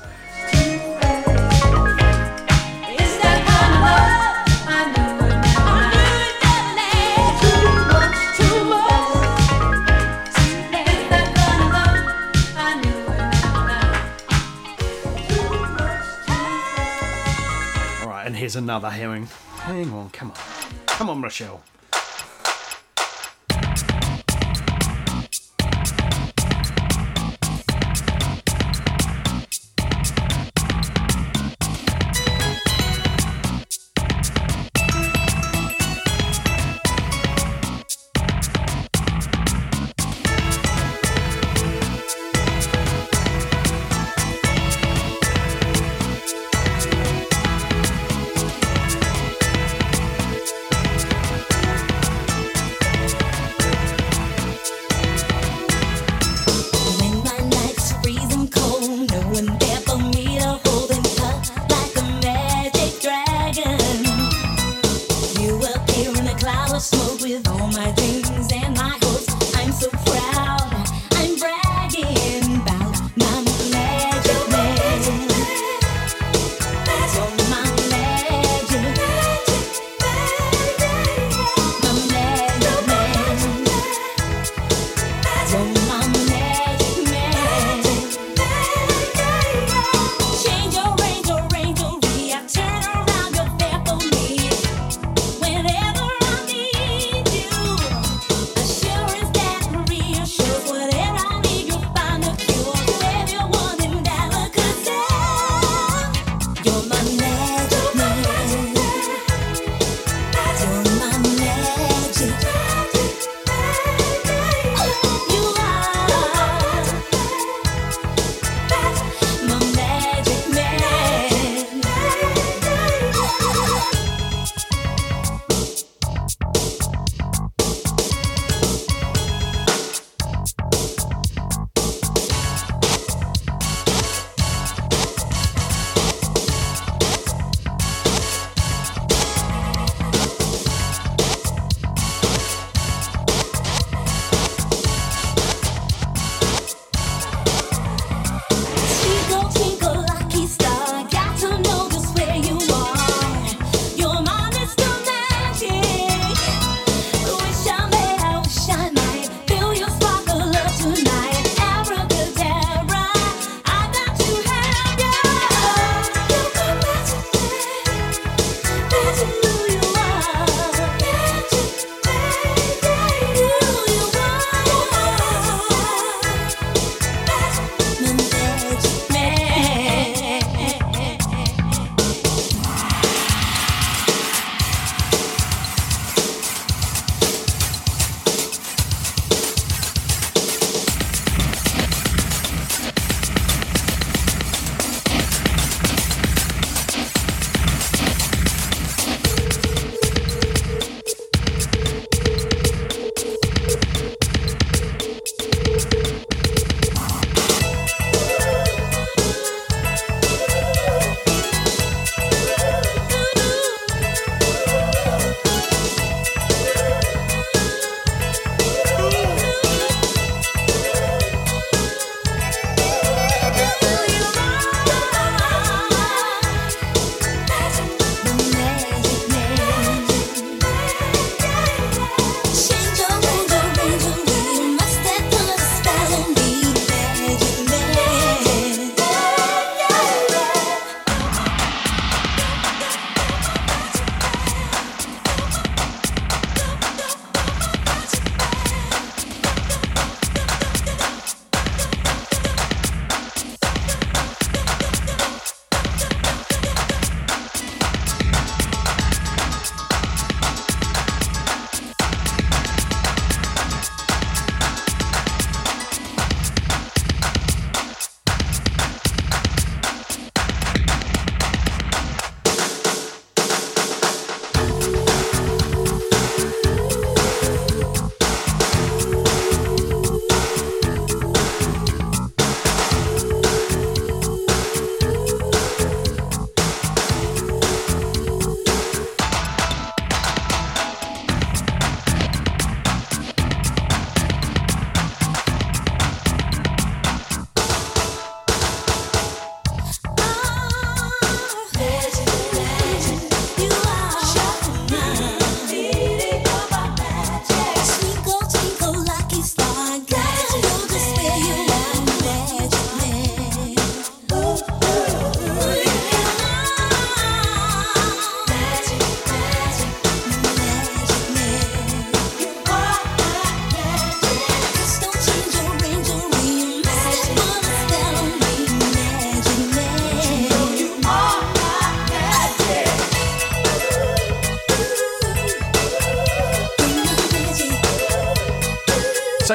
Here's 18.52 18.62
another 18.62 18.90
hearing. 18.90 19.28
Hang 19.60 19.90
on, 19.94 20.10
come 20.10 20.30
on. 20.30 20.36
Come 20.84 21.08
on, 21.08 21.22
Rochelle. 21.22 21.62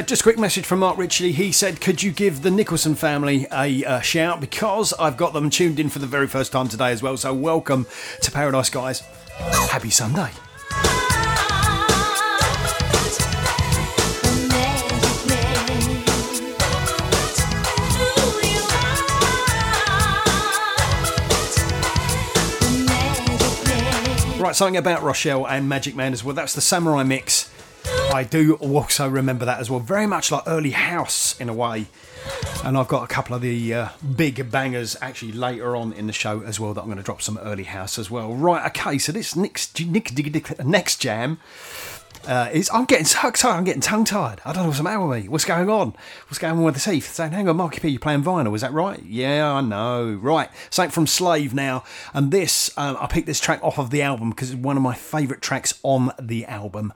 Just 0.07 0.21
a 0.21 0.23
quick 0.23 0.39
message 0.39 0.65
from 0.65 0.79
Mark 0.79 0.97
Ritchie. 0.97 1.33
He 1.33 1.51
said, 1.51 1.81
Could 1.81 2.01
you 2.01 2.13
give 2.13 2.41
the 2.41 2.49
Nicholson 2.49 2.95
family 2.95 3.45
a 3.51 3.83
uh, 3.83 3.99
shout? 3.99 4.39
Because 4.39 4.93
I've 4.93 5.17
got 5.17 5.33
them 5.33 5.49
tuned 5.49 5.81
in 5.81 5.89
for 5.89 5.99
the 5.99 6.07
very 6.07 6.27
first 6.27 6.53
time 6.53 6.69
today 6.69 6.91
as 6.91 7.03
well. 7.03 7.17
So, 7.17 7.33
welcome 7.33 7.85
to 8.21 8.31
Paradise, 8.31 8.69
guys. 8.69 9.01
Happy 9.69 9.89
Sunday. 9.89 10.29
Right, 24.39 24.55
something 24.55 24.77
about 24.77 25.03
Rochelle 25.03 25.45
and 25.45 25.67
Magic 25.67 25.97
Man 25.97 26.13
as 26.13 26.23
well. 26.23 26.33
That's 26.33 26.53
the 26.53 26.61
Samurai 26.61 27.03
mix. 27.03 27.46
I 28.17 28.23
do 28.23 28.55
also 28.55 29.07
remember 29.07 29.45
that 29.45 29.59
as 29.59 29.69
well. 29.69 29.79
Very 29.79 30.07
much 30.07 30.31
like 30.31 30.41
early 30.47 30.71
house 30.71 31.39
in 31.39 31.49
a 31.49 31.53
way. 31.53 31.85
And 32.65 32.75
I've 32.75 32.87
got 32.87 33.03
a 33.03 33.07
couple 33.07 33.35
of 33.35 33.43
the 33.43 33.71
uh, 33.71 33.89
big 34.15 34.49
bangers 34.49 34.97
actually 35.01 35.33
later 35.33 35.75
on 35.75 35.93
in 35.93 36.07
the 36.07 36.13
show 36.13 36.41
as 36.41 36.59
well 36.59 36.73
that 36.73 36.81
I'm 36.81 36.87
going 36.87 36.97
to 36.97 37.03
drop 37.03 37.21
some 37.21 37.37
early 37.37 37.65
house 37.65 37.99
as 37.99 38.09
well. 38.09 38.33
Right, 38.33 38.65
okay, 38.71 38.97
so 38.97 39.11
this 39.11 39.35
next, 39.35 39.79
next, 39.85 40.97
jam 40.97 41.37
uh, 42.27 42.49
is. 42.51 42.71
I'm 42.73 42.85
getting 42.85 43.05
so 43.05 43.27
excited, 43.27 43.55
I'm 43.55 43.63
getting 43.63 43.81
tongue 43.81 44.03
tied. 44.03 44.41
I 44.43 44.51
don't 44.51 44.63
know 44.63 44.69
what's 44.69 44.79
the 44.79 44.83
matter 44.83 45.05
with 45.05 45.21
me. 45.21 45.29
What's 45.29 45.45
going 45.45 45.69
on? 45.69 45.93
What's 46.25 46.39
going 46.39 46.57
on 46.57 46.63
with 46.63 46.73
the 46.73 46.91
teeth? 46.91 47.13
Saying, 47.13 47.33
hang 47.33 47.47
on, 47.47 47.55
Marky 47.55 47.79
P, 47.79 47.89
you're 47.89 47.99
playing 47.99 48.23
vinyl, 48.23 48.55
is 48.55 48.61
that 48.61 48.73
right? 48.73 49.01
Yeah, 49.03 49.53
I 49.53 49.61
know. 49.61 50.15
Right, 50.19 50.49
something 50.71 50.89
from 50.89 51.05
Slave 51.05 51.53
now. 51.53 51.83
And 52.15 52.31
this, 52.31 52.75
um, 52.77 52.97
I 52.99 53.05
picked 53.05 53.27
this 53.27 53.39
track 53.39 53.63
off 53.63 53.77
of 53.77 53.91
the 53.91 54.01
album 54.01 54.31
because 54.31 54.49
it's 54.49 54.59
one 54.59 54.75
of 54.75 54.81
my 54.81 54.95
favourite 54.95 55.43
tracks 55.43 55.79
on 55.83 56.11
the 56.19 56.45
album. 56.45 56.93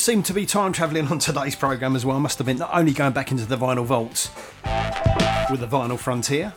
Seem 0.00 0.22
to 0.22 0.32
be 0.32 0.46
time 0.46 0.72
travelling 0.72 1.08
on 1.08 1.18
today's 1.18 1.54
programme 1.54 1.94
as 1.94 2.06
well, 2.06 2.18
must 2.18 2.40
admit, 2.40 2.58
not 2.58 2.70
only 2.72 2.92
going 2.92 3.12
back 3.12 3.30
into 3.30 3.44
the 3.44 3.56
vinyl 3.56 3.84
vaults 3.84 4.30
with 5.50 5.60
the 5.60 5.66
Vinyl 5.66 5.98
Frontier, 5.98 6.54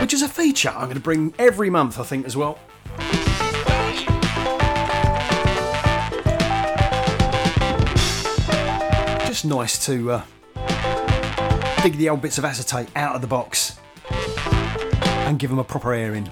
which 0.00 0.14
is 0.14 0.22
a 0.22 0.28
feature 0.28 0.70
I'm 0.70 0.84
going 0.84 0.94
to 0.94 1.00
bring 1.00 1.34
every 1.38 1.68
month, 1.68 2.00
I 2.00 2.04
think, 2.04 2.24
as 2.24 2.36
well. 2.36 2.58
Just 9.26 9.44
nice 9.44 9.84
to 9.84 10.12
uh, 10.12 10.22
dig 11.82 11.98
the 11.98 12.08
old 12.08 12.22
bits 12.22 12.38
of 12.38 12.46
acetate 12.46 12.88
out 12.96 13.14
of 13.14 13.20
the 13.20 13.26
box 13.26 13.78
and 14.10 15.38
give 15.38 15.50
them 15.50 15.58
a 15.58 15.64
proper 15.64 15.92
airing. 15.92 16.30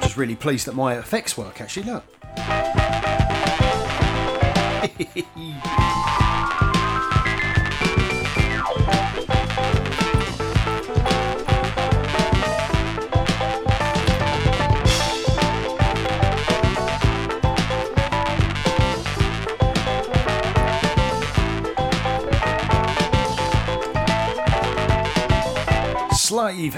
Just 0.00 0.16
really 0.16 0.34
pleased 0.34 0.66
that 0.66 0.74
my 0.74 0.98
effects 0.98 1.38
work 1.38 1.60
actually. 1.60 1.84
Look. 1.84 2.81
Slave 4.82 4.96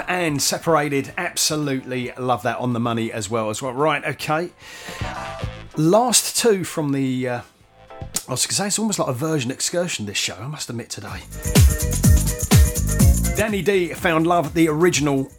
and 0.07 0.39
separated. 0.39 1.11
Absolutely 1.17 2.11
love 2.19 2.43
that 2.43 2.59
on 2.59 2.73
the 2.73 2.79
money 2.79 3.11
as 3.11 3.31
well 3.31 3.49
as 3.49 3.63
well. 3.63 3.73
Right, 3.73 4.05
okay. 4.05 4.51
Last 5.75 6.37
two 6.37 6.63
from 6.63 6.91
the. 6.91 7.27
Uh, 7.27 7.41
I 8.27 8.31
was 8.31 8.47
going 8.47 8.49
to 8.49 8.55
say 8.55 8.67
it's 8.67 8.79
almost 8.79 8.97
like 8.97 9.07
a 9.07 9.13
version 9.13 9.51
excursion. 9.51 10.07
This 10.07 10.17
show, 10.17 10.33
I 10.33 10.47
must 10.47 10.67
admit 10.71 10.89
today. 10.89 11.21
Danny 13.35 13.61
D 13.61 13.93
found 13.93 14.25
love 14.25 14.55
the 14.55 14.67
original. 14.67 15.29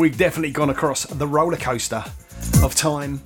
We've 0.00 0.16
definitely 0.16 0.52
gone 0.52 0.70
across 0.70 1.04
the 1.04 1.26
roller 1.26 1.58
coaster 1.58 2.02
of 2.62 2.74
time. 2.74 3.20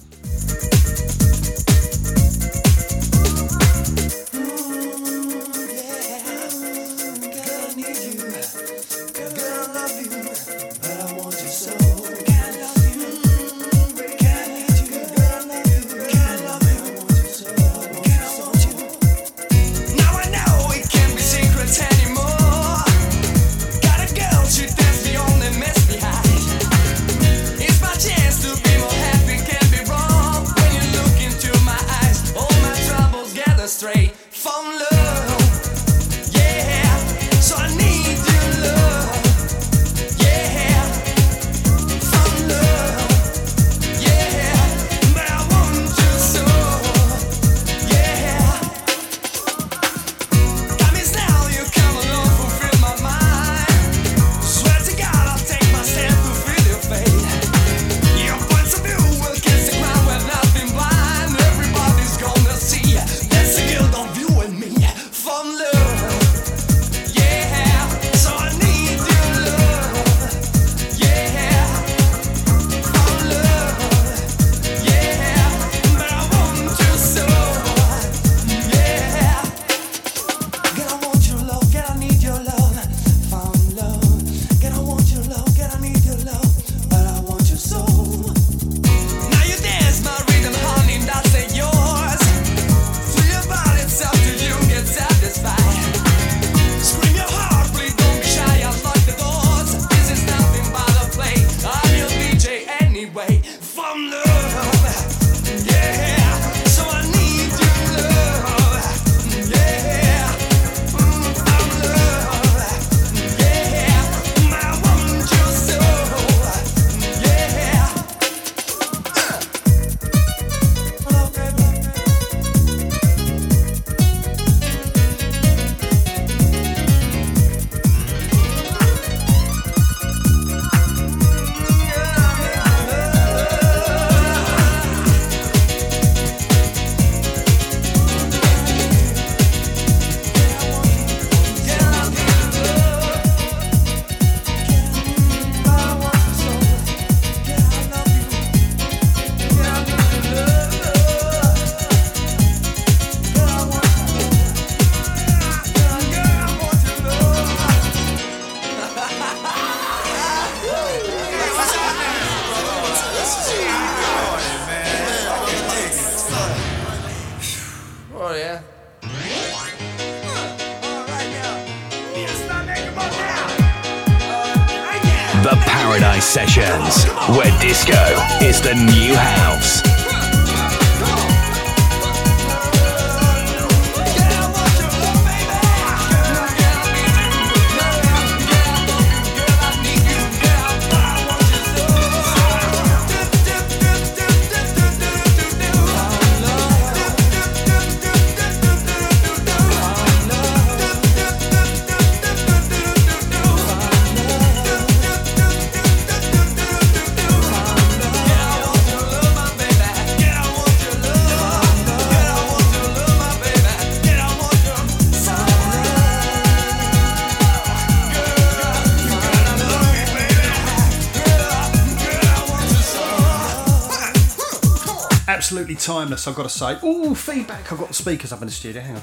Timeless, 225.86 226.26
I've 226.26 226.34
got 226.34 226.42
to 226.42 226.48
say. 226.48 226.78
Ooh, 226.82 227.14
feedback. 227.14 227.72
I've 227.72 227.78
got 227.78 227.88
the 227.88 227.94
speakers 227.94 228.32
up 228.32 228.42
in 228.42 228.46
the 228.46 228.52
studio. 228.52 228.82
Hang 228.82 228.96
on. 228.96 229.02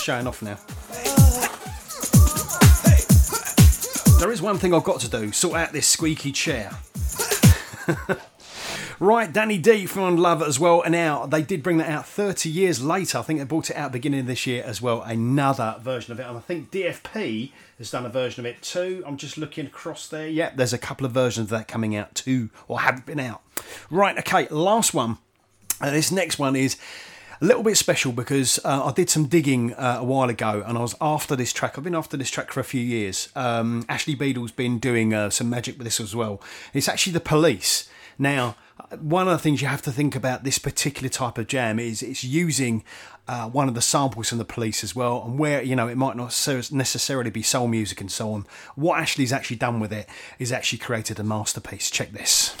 Showing 0.00 0.28
off 0.28 0.40
now. 0.40 0.56
There 4.20 4.30
is 4.30 4.40
one 4.40 4.58
thing 4.58 4.72
I've 4.72 4.84
got 4.84 5.00
to 5.00 5.10
do 5.10 5.32
sort 5.32 5.56
out 5.56 5.72
this 5.72 5.88
squeaky 5.88 6.30
chair. 6.30 6.70
Right, 8.98 9.30
Danny 9.30 9.58
D 9.58 9.84
from 9.84 10.16
Love 10.16 10.42
as 10.42 10.58
well. 10.58 10.80
And 10.80 10.92
now 10.92 11.26
they 11.26 11.42
did 11.42 11.62
bring 11.62 11.76
that 11.76 11.90
out 11.90 12.06
30 12.06 12.48
years 12.48 12.82
later. 12.82 13.18
I 13.18 13.22
think 13.22 13.38
they 13.38 13.44
brought 13.44 13.68
it 13.68 13.76
out 13.76 13.92
beginning 13.92 14.20
of 14.20 14.26
this 14.26 14.46
year 14.46 14.62
as 14.64 14.80
well. 14.80 15.02
Another 15.02 15.76
version 15.80 16.12
of 16.12 16.20
it. 16.20 16.26
And 16.26 16.38
I 16.38 16.40
think 16.40 16.70
DFP 16.70 17.52
has 17.76 17.90
done 17.90 18.06
a 18.06 18.08
version 18.08 18.40
of 18.40 18.50
it 18.50 18.62
too. 18.62 19.04
I'm 19.06 19.18
just 19.18 19.36
looking 19.36 19.66
across 19.66 20.08
there. 20.08 20.26
Yep, 20.26 20.56
there's 20.56 20.72
a 20.72 20.78
couple 20.78 21.04
of 21.04 21.12
versions 21.12 21.52
of 21.52 21.58
that 21.58 21.68
coming 21.68 21.94
out 21.94 22.14
too, 22.14 22.48
or 22.68 22.80
have 22.80 23.04
been 23.04 23.20
out. 23.20 23.42
Right, 23.90 24.16
okay, 24.18 24.48
last 24.48 24.94
one. 24.94 25.18
Uh, 25.80 25.90
this 25.90 26.10
next 26.10 26.38
one 26.38 26.56
is 26.56 26.76
a 27.40 27.44
little 27.44 27.62
bit 27.62 27.76
special 27.76 28.12
because 28.12 28.58
uh, 28.64 28.84
I 28.86 28.92
did 28.92 29.10
some 29.10 29.26
digging 29.26 29.74
uh, 29.74 29.98
a 30.00 30.04
while 30.04 30.30
ago 30.30 30.62
and 30.66 30.78
I 30.78 30.80
was 30.80 30.94
after 31.00 31.36
this 31.36 31.52
track. 31.52 31.76
I've 31.76 31.84
been 31.84 31.94
after 31.94 32.16
this 32.16 32.30
track 32.30 32.50
for 32.50 32.60
a 32.60 32.64
few 32.64 32.80
years. 32.80 33.28
Um, 33.34 33.84
Ashley 33.88 34.16
Beedle's 34.16 34.52
been 34.52 34.78
doing 34.78 35.12
uh, 35.12 35.30
some 35.30 35.50
magic 35.50 35.76
with 35.76 35.84
this 35.84 36.00
as 36.00 36.16
well. 36.16 36.40
It's 36.72 36.88
actually 36.88 37.12
the 37.12 37.20
police. 37.20 37.88
Now, 38.18 38.56
one 39.00 39.26
of 39.26 39.32
the 39.32 39.38
things 39.38 39.60
you 39.60 39.68
have 39.68 39.82
to 39.82 39.92
think 39.92 40.14
about 40.14 40.44
this 40.44 40.58
particular 40.58 41.08
type 41.08 41.38
of 41.38 41.46
jam 41.46 41.78
is 41.78 42.02
it's 42.02 42.24
using 42.24 42.84
uh, 43.28 43.48
one 43.48 43.68
of 43.68 43.74
the 43.74 43.82
samples 43.82 44.28
from 44.28 44.38
the 44.38 44.44
police 44.44 44.84
as 44.84 44.94
well, 44.94 45.22
and 45.24 45.38
where 45.38 45.62
you 45.62 45.74
know 45.74 45.88
it 45.88 45.96
might 45.96 46.16
not 46.16 46.28
necessarily 46.72 47.30
be 47.30 47.42
soul 47.42 47.66
music 47.66 48.00
and 48.00 48.10
so 48.10 48.32
on. 48.32 48.46
What 48.74 49.00
Ashley's 49.00 49.32
actually 49.32 49.56
done 49.56 49.80
with 49.80 49.92
it 49.92 50.08
is 50.38 50.52
actually 50.52 50.78
created 50.78 51.18
a 51.18 51.24
masterpiece. 51.24 51.90
Check 51.90 52.12
this. 52.12 52.56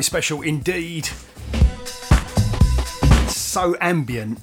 Very 0.00 0.04
special 0.04 0.40
indeed. 0.40 1.04
So 3.28 3.76
ambient. 3.82 4.38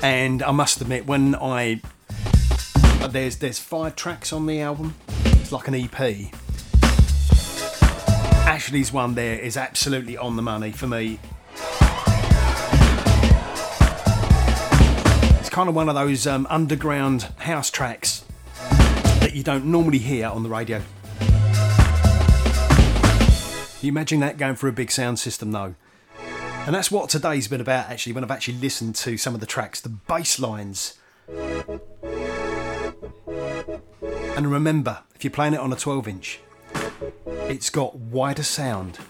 And 0.00 0.44
I 0.44 0.52
must 0.52 0.80
admit, 0.80 1.06
when 1.06 1.34
I 1.34 1.80
there's 3.08 3.38
there's 3.38 3.58
five 3.58 3.96
tracks 3.96 4.32
on 4.32 4.46
the 4.46 4.60
album. 4.60 4.94
It's 5.24 5.50
like 5.50 5.66
an 5.66 5.74
EP. 5.74 6.30
Ashley's 8.46 8.92
one 8.92 9.16
there 9.16 9.40
is 9.40 9.56
absolutely 9.56 10.16
on 10.16 10.36
the 10.36 10.42
money 10.42 10.70
for 10.70 10.86
me. 10.86 11.18
It's 15.40 15.50
kind 15.50 15.68
of 15.68 15.74
one 15.74 15.88
of 15.88 15.96
those 15.96 16.28
um, 16.28 16.46
underground 16.48 17.22
house 17.38 17.70
tracks 17.70 18.24
that 19.18 19.34
you 19.34 19.42
don't 19.42 19.64
normally 19.64 19.98
hear 19.98 20.28
on 20.28 20.44
the 20.44 20.48
radio. 20.48 20.80
You 23.84 23.90
imagine 23.90 24.20
that 24.20 24.38
going 24.38 24.56
for 24.56 24.66
a 24.66 24.72
big 24.72 24.90
sound 24.90 25.18
system 25.18 25.52
though. 25.52 25.74
And 26.64 26.74
that's 26.74 26.90
what 26.90 27.10
today's 27.10 27.48
been 27.48 27.60
about 27.60 27.90
actually 27.90 28.14
when 28.14 28.24
I've 28.24 28.30
actually 28.30 28.56
listened 28.56 28.94
to 28.96 29.18
some 29.18 29.34
of 29.34 29.40
the 29.40 29.46
tracks, 29.46 29.78
the 29.82 29.90
bass 29.90 30.38
lines. 30.38 30.94
And 34.38 34.50
remember, 34.50 35.02
if 35.14 35.22
you're 35.22 35.30
playing 35.30 35.52
it 35.52 35.60
on 35.60 35.70
a 35.70 35.76
12 35.76 36.08
inch, 36.08 36.40
it's 37.26 37.68
got 37.68 37.94
wider 37.94 38.42
sound. 38.42 39.00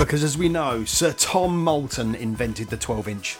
Because 0.00 0.24
as 0.24 0.36
we 0.36 0.48
know, 0.48 0.84
Sir 0.84 1.12
Tom 1.12 1.56
Moulton 1.56 2.16
invented 2.16 2.70
the 2.70 2.76
12 2.76 3.06
inch. 3.06 3.38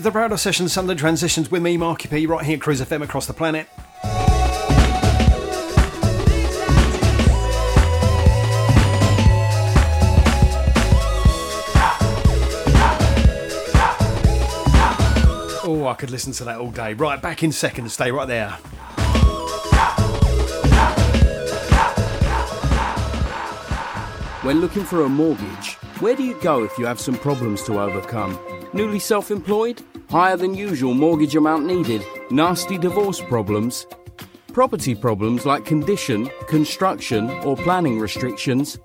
Is 0.00 0.04
the 0.04 0.10
Paradise 0.10 0.40
Session 0.40 0.66
Sunday 0.66 0.94
Transitions 0.94 1.50
with 1.50 1.60
me, 1.60 1.76
Marky 1.76 2.08
P, 2.08 2.24
right 2.24 2.42
here 2.42 2.54
at 2.54 2.62
Cruise 2.62 2.80
FM 2.80 3.02
across 3.02 3.26
the 3.26 3.34
planet. 3.34 3.68
Oh, 15.62 15.86
I 15.86 15.94
could 15.98 16.10
listen 16.10 16.32
to 16.32 16.44
that 16.44 16.56
all 16.56 16.70
day. 16.70 16.94
Right, 16.94 17.20
back 17.20 17.42
in 17.42 17.52
seconds. 17.52 17.92
Stay 17.92 18.10
right 18.10 18.26
there. 18.26 18.52
When 24.40 24.62
looking 24.62 24.84
for 24.84 25.02
a 25.02 25.10
mortgage, 25.10 25.74
where 26.00 26.16
do 26.16 26.22
you 26.22 26.40
go 26.40 26.64
if 26.64 26.78
you 26.78 26.86
have 26.86 26.98
some 26.98 27.16
problems 27.18 27.62
to 27.64 27.78
overcome? 27.78 28.38
Newly 28.72 28.98
self 28.98 29.30
employed? 29.30 29.82
Higher 30.10 30.36
than 30.36 30.56
usual 30.56 30.94
mortgage 30.94 31.36
amount 31.36 31.66
needed? 31.66 32.04
Nasty 32.32 32.76
divorce 32.76 33.20
problems? 33.20 33.86
Property 34.52 34.96
problems 34.96 35.46
like 35.46 35.64
condition, 35.64 36.28
construction, 36.48 37.30
or 37.44 37.56
planning 37.56 38.00
restrictions? 38.00 38.76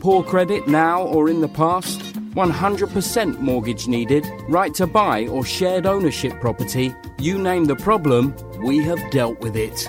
Poor 0.00 0.24
credit 0.24 0.66
now 0.66 1.02
or 1.02 1.28
in 1.28 1.42
the 1.42 1.48
past? 1.48 2.00
100% 2.00 3.38
mortgage 3.38 3.86
needed? 3.86 4.26
Right 4.48 4.74
to 4.74 4.88
buy 4.88 5.28
or 5.28 5.44
shared 5.44 5.86
ownership 5.86 6.40
property? 6.40 6.92
You 7.20 7.38
name 7.38 7.66
the 7.66 7.76
problem, 7.76 8.34
we 8.64 8.78
have 8.78 8.98
dealt 9.12 9.38
with 9.38 9.54
it. 9.54 9.88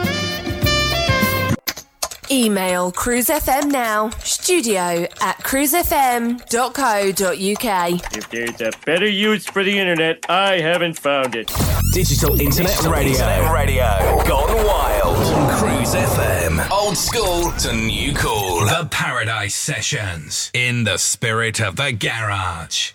Email 2.31 2.93
cruisefm 2.93 3.69
now, 3.69 4.09
studio 4.23 5.05
at 5.19 5.37
cruisefm.co.uk. 5.39 8.15
If 8.15 8.29
there's 8.29 8.61
a 8.61 8.71
better 8.85 9.09
use 9.09 9.45
for 9.45 9.65
the 9.65 9.77
internet, 9.77 10.25
I 10.29 10.61
haven't 10.61 10.97
found 10.97 11.35
it. 11.35 11.51
Digital 11.91 12.39
Internet 12.39 12.81
Radio. 12.83 13.11
Internet 13.11 13.53
Radio. 13.53 14.23
Gone 14.25 14.65
wild. 14.65 15.17
On 15.17 15.57
Cruise 15.57 15.93
FM. 15.93 16.71
Old 16.71 16.95
school 16.95 17.51
to 17.59 17.73
new 17.75 18.13
cool. 18.13 18.61
The 18.61 18.87
Paradise 18.89 19.53
Sessions. 19.53 20.51
In 20.53 20.85
the 20.85 20.95
spirit 20.95 21.59
of 21.59 21.75
the 21.75 21.91
garage. 21.91 22.93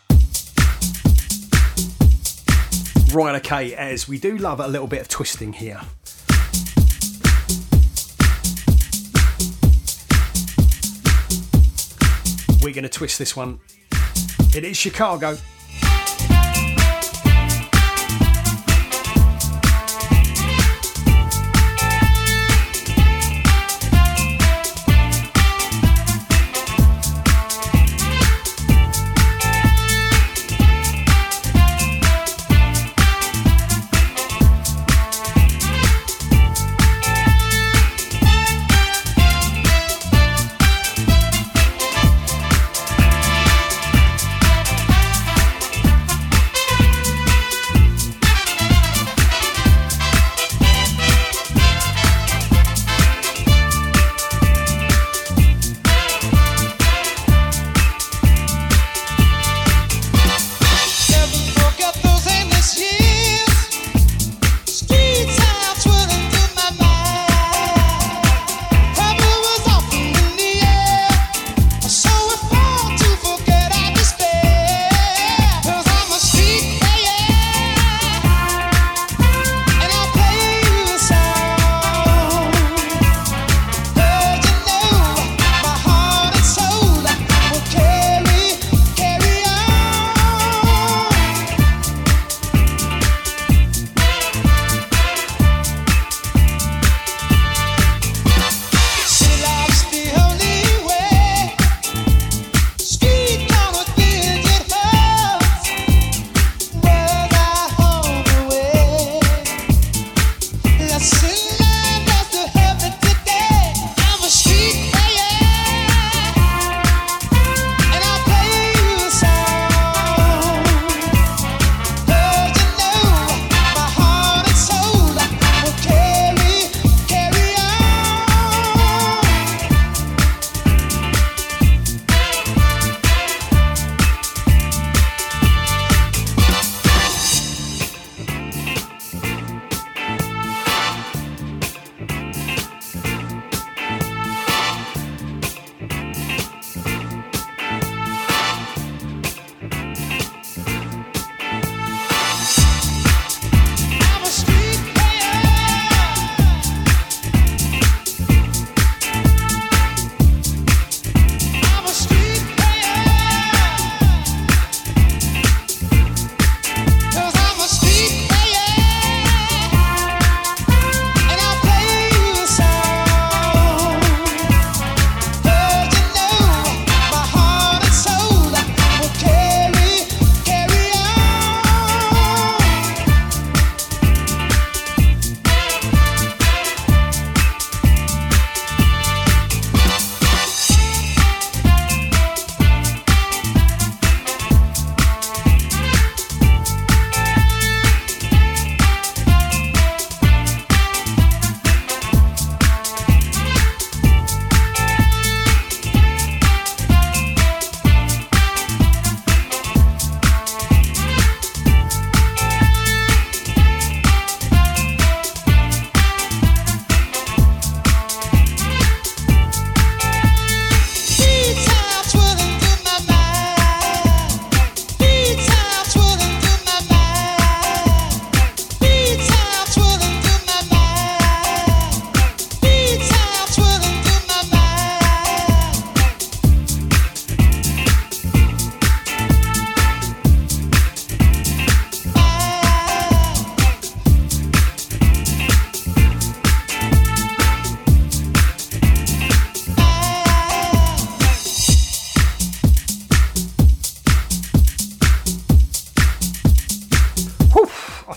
Right, 3.13 3.37
okay, 3.37 3.75
as 3.75 4.09
we 4.09 4.19
do 4.19 4.39
love 4.39 4.61
a 4.61 4.67
little 4.67 4.87
bit 4.87 5.03
of 5.03 5.09
twisting 5.09 5.53
here. 5.53 5.83
We're 12.67 12.75
going 12.75 12.83
to 12.83 12.89
twist 12.89 13.21
this 13.21 13.37
one. 13.37 13.61
It 14.53 14.65
is 14.65 14.77
Chicago. 14.77 15.39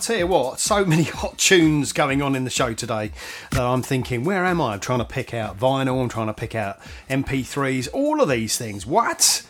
Tell 0.10 0.18
you 0.18 0.26
what, 0.26 0.60
so 0.60 0.84
many 0.88 1.04
hot 1.04 1.38
tunes 1.38 1.94
going 1.94 2.20
on 2.20 2.36
in 2.36 2.44
the 2.44 2.50
show 2.50 2.74
today 2.74 3.12
that 3.52 3.62
I'm 3.62 3.84
thinking, 3.84 4.24
where 4.24 4.44
am 4.44 4.60
I? 4.60 4.74
I'm 4.74 4.80
trying 4.80 5.00
to 5.00 5.06
pick 5.06 5.36
out 5.36 5.60
vinyl, 5.60 6.02
I'm 6.02 6.10
trying 6.10 6.28
to 6.28 6.34
pick 6.34 6.56
out 6.56 6.80
MP3s, 7.12 7.90
all 7.94 8.20
of 8.20 8.28
these 8.28 8.58
things. 8.58 8.88
What? 8.88 9.46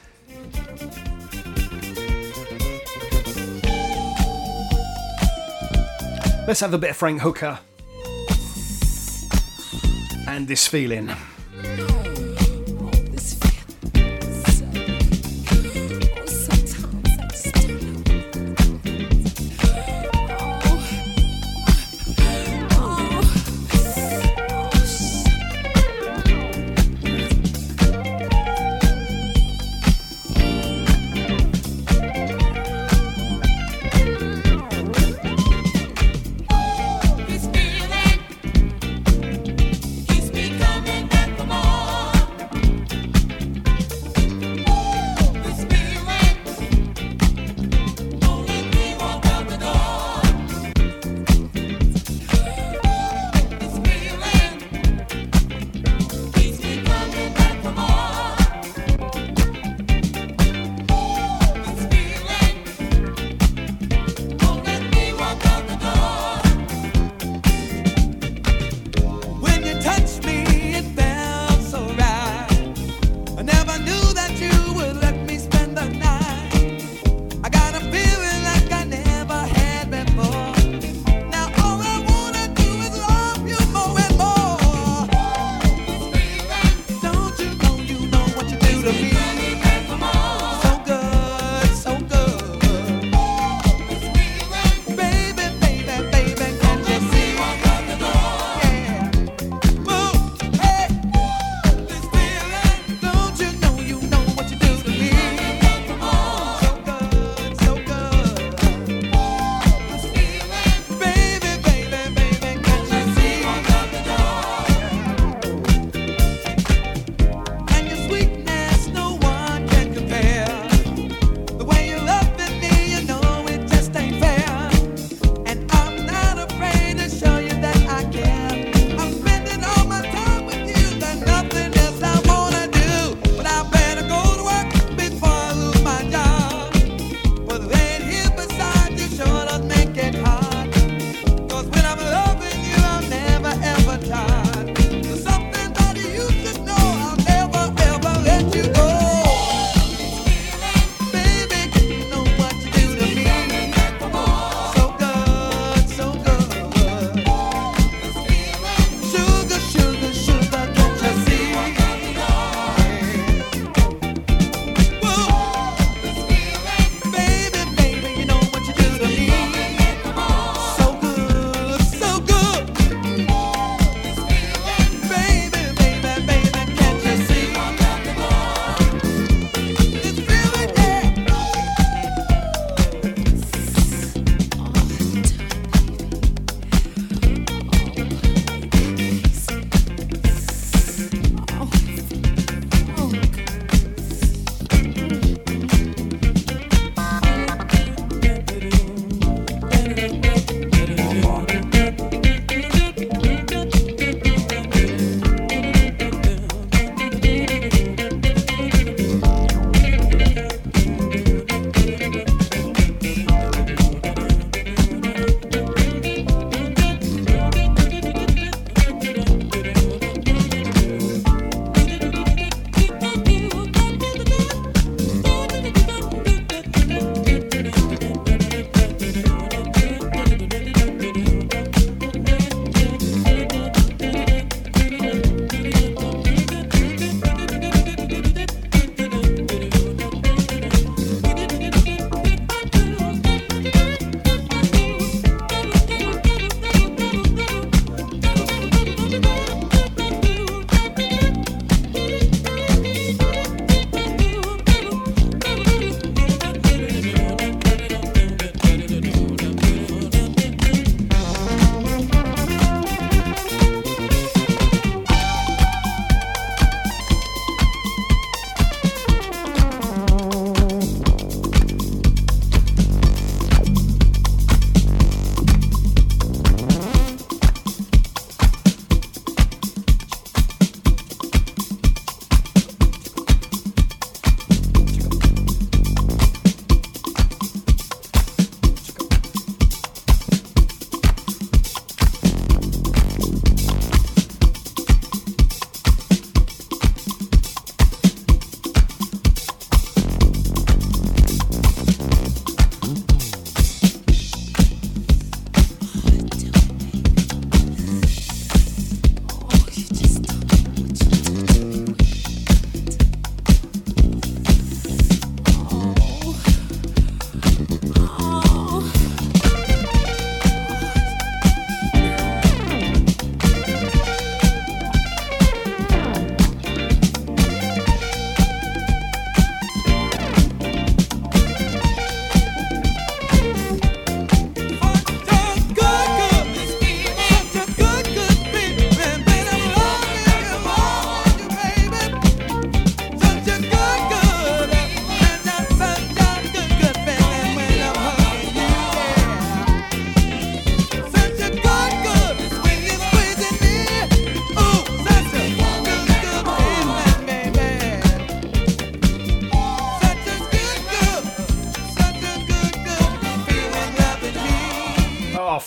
Let's 6.46 6.60
have 6.60 6.74
a 6.74 6.78
bit 6.78 6.90
of 6.90 6.98
Frank 6.98 7.22
Hooker 7.22 7.60
and 10.28 10.46
this 10.46 10.68
feeling. 10.68 11.10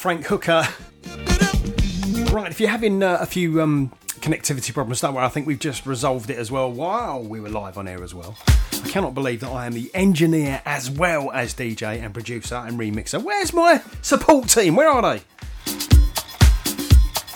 Frank 0.03 0.27
Hooker. 0.27 0.67
Right, 2.33 2.51
if 2.51 2.59
you're 2.59 2.71
having 2.71 3.05
uh, 3.05 3.19
a 3.21 3.27
few 3.27 3.63
um, 3.63 3.93
connectivity 4.19 4.75
problems, 4.75 5.01
don't 5.01 5.15
worry, 5.15 5.25
I 5.25 5.29
think 5.29 5.47
we've 5.47 5.61
just 5.61 5.87
resolved 5.87 6.29
it 6.29 6.39
as 6.39 6.51
well 6.51 6.73
while 6.73 7.23
we 7.23 7.39
were 7.39 7.49
live 7.49 7.79
on 7.79 7.87
air 7.87 8.03
as 8.03 8.13
well. 8.13 8.37
I 8.73 8.89
cannot 8.89 9.15
believe 9.15 9.39
that 9.43 9.51
I 9.51 9.65
am 9.65 9.75
the 9.75 9.93
engineer 9.95 10.61
as 10.65 10.91
well 10.91 11.31
as 11.31 11.55
DJ 11.55 12.03
and 12.03 12.13
producer 12.13 12.57
and 12.57 12.81
remixer. 12.81 13.23
Where's 13.23 13.53
my 13.53 13.81
support 14.01 14.49
team? 14.49 14.75
Where 14.75 14.89
are 14.89 15.03
they? 15.03 15.23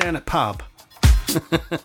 Down 0.01 0.17
a 0.17 0.21
pub. 0.21 0.65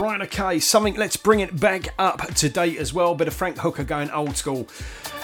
Right, 0.00 0.22
okay, 0.22 0.60
something, 0.60 0.94
let's 0.94 1.18
bring 1.18 1.40
it 1.40 1.60
back 1.60 1.88
up 1.98 2.34
to 2.36 2.48
date 2.48 2.78
as 2.78 2.94
well. 2.94 3.14
Bit 3.14 3.28
of 3.28 3.34
Frank 3.34 3.58
Hooker 3.58 3.84
going 3.84 4.10
old 4.10 4.34
school. 4.34 4.66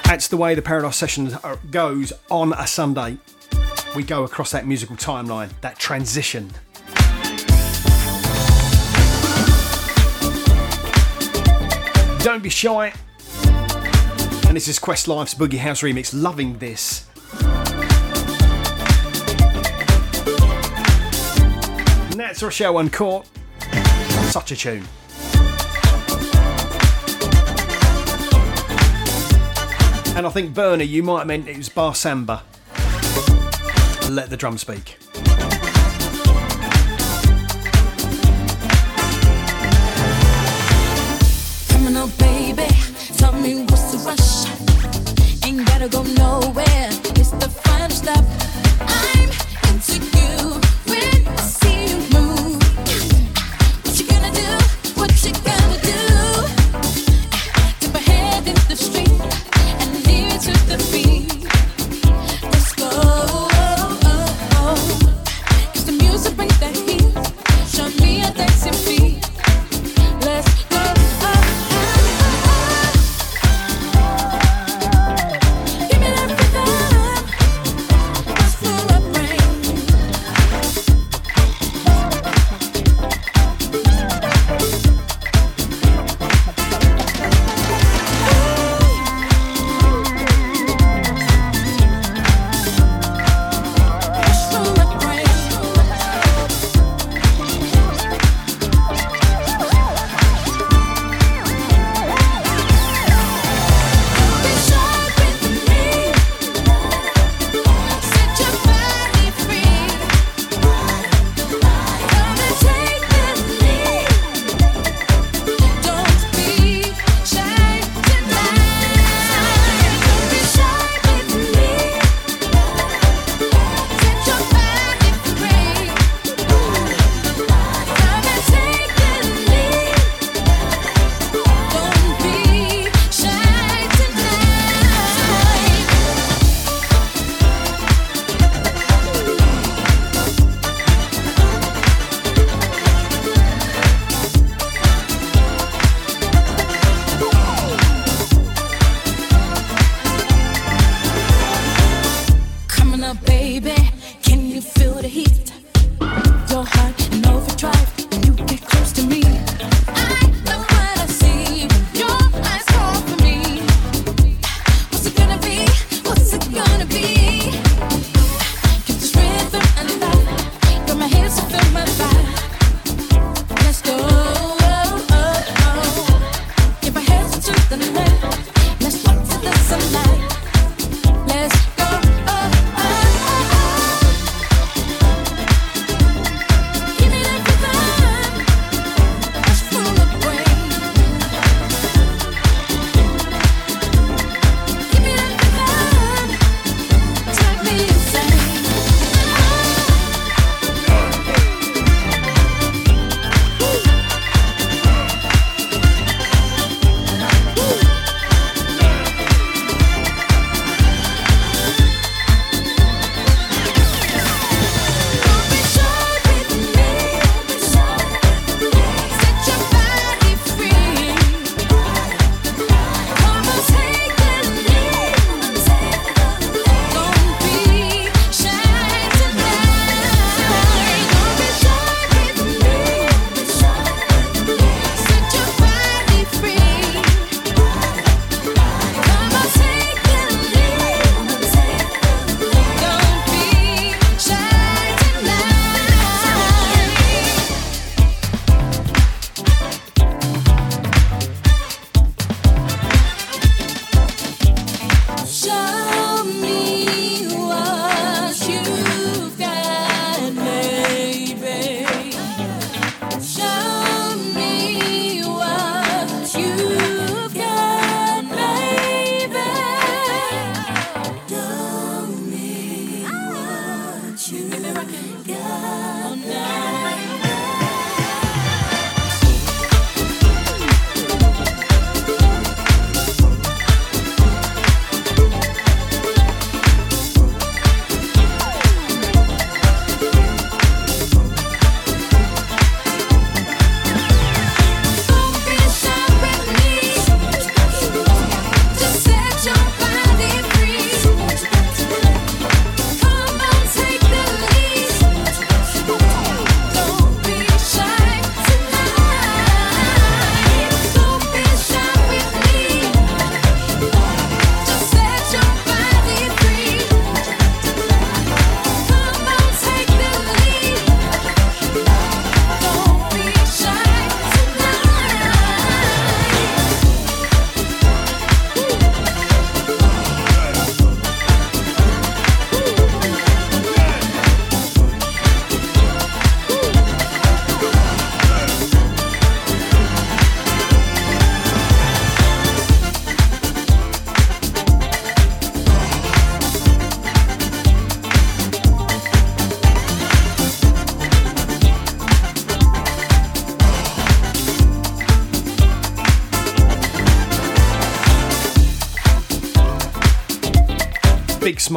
That's 0.07 0.29
the 0.29 0.37
way 0.37 0.55
the 0.55 0.63
Paradise 0.63 0.97
Sessions 0.97 1.35
are- 1.35 1.59
goes 1.71 2.13
on 2.31 2.53
a 2.53 2.67
Sunday. 2.67 3.19
We 3.95 4.03
go 4.03 4.25
across 4.25 4.53
that 4.53 4.67
musical 4.67 4.97
timeline, 4.97 5.51
that 5.63 5.79
transition. 5.79 6.53
Don't 12.23 12.43
be 12.43 12.49
shy. 12.51 12.93
And 14.49 14.57
this 14.57 14.67
is 14.69 14.79
Questlife's 14.81 15.35
Boogie 15.35 15.59
House 15.59 15.83
remix. 15.83 16.13
Loving 16.13 16.59
this. 16.59 17.07
And 22.11 22.19
that's 22.21 22.43
Rochelle 22.43 22.79
Uncourt. 22.79 23.27
Such 24.31 24.51
a 24.53 24.57
tune. 24.57 24.85
And 30.17 30.27
I 30.27 30.31
think 30.31 30.55
Bernie, 30.55 30.85
you 30.85 31.03
might 31.03 31.19
have 31.19 31.27
meant 31.27 31.47
it 31.47 31.59
was 31.59 31.69
Bah 31.69 31.93
Samba. 31.93 32.43
Let 34.09 34.31
the 34.31 34.37
drum 34.39 34.57
speak. 34.57 34.97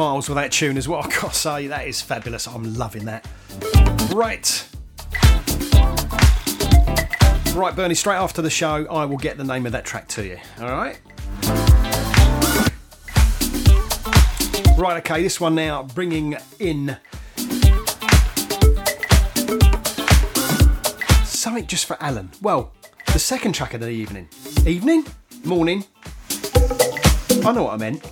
Smiles 0.00 0.30
with 0.30 0.36
that 0.36 0.50
tune 0.50 0.78
as 0.78 0.88
well. 0.88 1.02
I 1.02 1.08
gotta 1.08 1.34
say, 1.34 1.66
that 1.66 1.86
is 1.86 2.00
fabulous. 2.00 2.46
I'm 2.46 2.74
loving 2.74 3.04
that. 3.04 3.28
Right. 4.14 4.66
Right, 7.54 7.76
Bernie, 7.76 7.94
straight 7.94 8.16
after 8.16 8.40
the 8.40 8.48
show, 8.48 8.86
I 8.86 9.04
will 9.04 9.18
get 9.18 9.36
the 9.36 9.44
name 9.44 9.66
of 9.66 9.72
that 9.72 9.84
track 9.84 10.08
to 10.08 10.24
you. 10.24 10.38
All 10.58 10.70
right? 10.70 10.98
Right, 14.78 14.96
okay, 15.04 15.22
this 15.22 15.38
one 15.38 15.54
now, 15.54 15.82
bringing 15.82 16.34
in 16.58 16.96
something 21.24 21.66
just 21.66 21.84
for 21.84 21.98
Alan. 22.02 22.30
Well, 22.40 22.72
the 23.12 23.18
second 23.18 23.52
track 23.52 23.74
of 23.74 23.82
the 23.82 23.90
evening. 23.90 24.30
Evening? 24.64 25.04
Morning? 25.44 25.84
I 27.44 27.52
know 27.52 27.64
what 27.64 27.74
I 27.74 27.76
meant. 27.76 28.09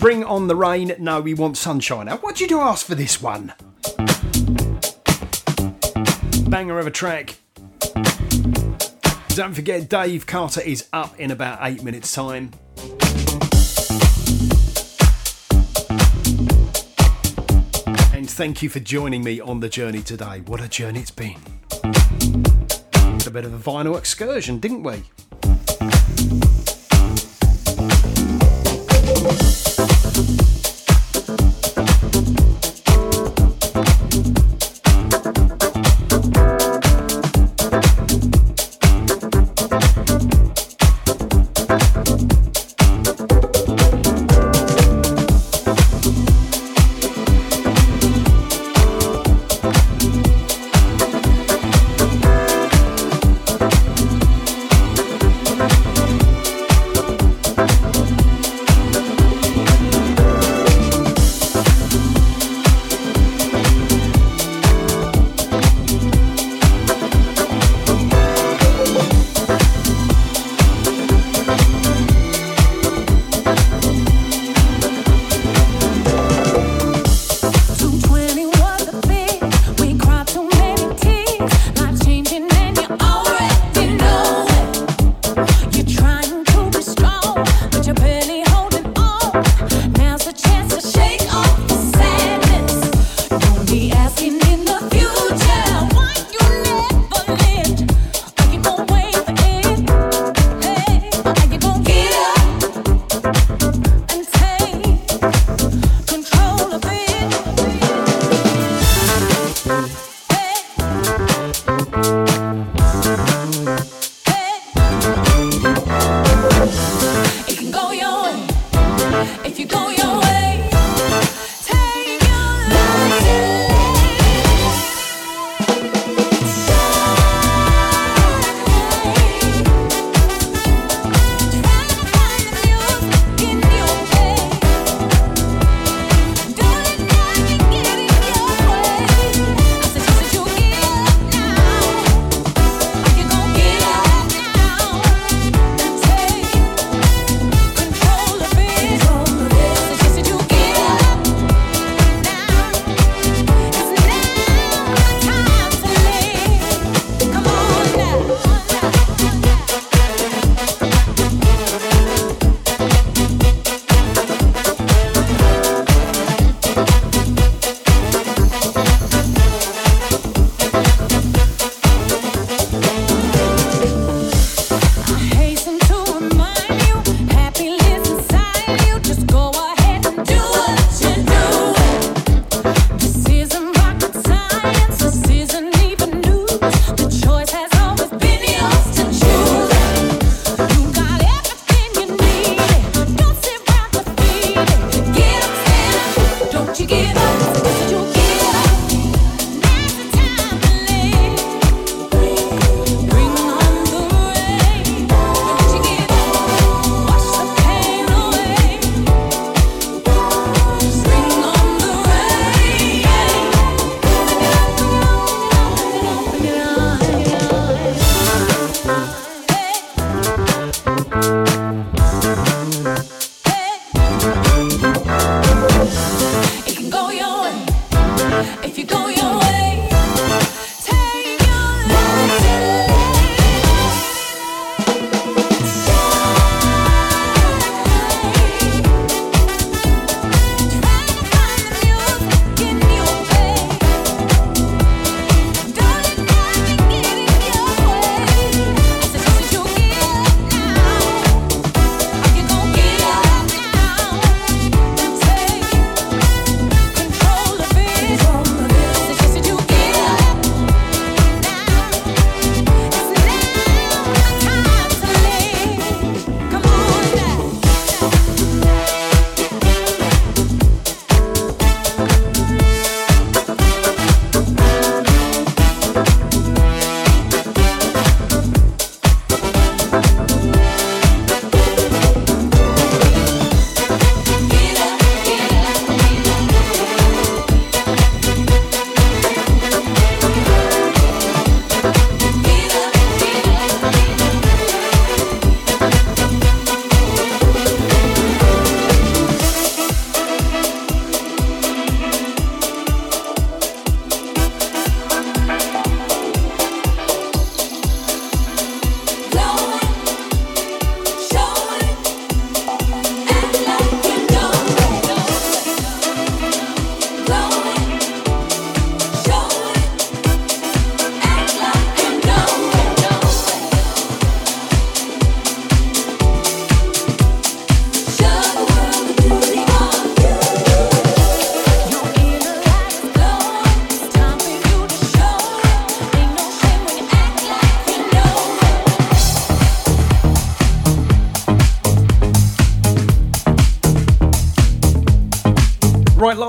Bring 0.00 0.24
on 0.24 0.48
the 0.48 0.56
rain. 0.56 0.94
No, 0.98 1.20
we 1.20 1.34
want 1.34 1.58
sunshine. 1.58 2.06
Now, 2.06 2.16
what 2.16 2.34
did 2.34 2.50
you 2.50 2.58
ask 2.58 2.86
for 2.86 2.94
this 2.94 3.20
one? 3.20 3.52
Banger 6.48 6.78
of 6.78 6.86
a 6.86 6.90
track. 6.90 7.36
Don't 9.34 9.52
forget, 9.52 9.90
Dave 9.90 10.26
Carter 10.26 10.62
is 10.62 10.88
up 10.94 11.20
in 11.20 11.30
about 11.30 11.58
eight 11.60 11.82
minutes' 11.82 12.14
time. 12.14 12.52
And 18.14 18.28
thank 18.28 18.62
you 18.62 18.70
for 18.70 18.80
joining 18.80 19.22
me 19.22 19.38
on 19.38 19.60
the 19.60 19.68
journey 19.68 20.00
today. 20.00 20.40
What 20.46 20.62
a 20.62 20.68
journey 20.68 21.00
it's 21.00 21.10
been. 21.10 21.36
A 23.26 23.30
bit 23.30 23.44
of 23.44 23.52
a 23.52 23.58
vinyl 23.58 23.98
excursion, 23.98 24.60
didn't 24.60 24.82
we? 24.82 25.02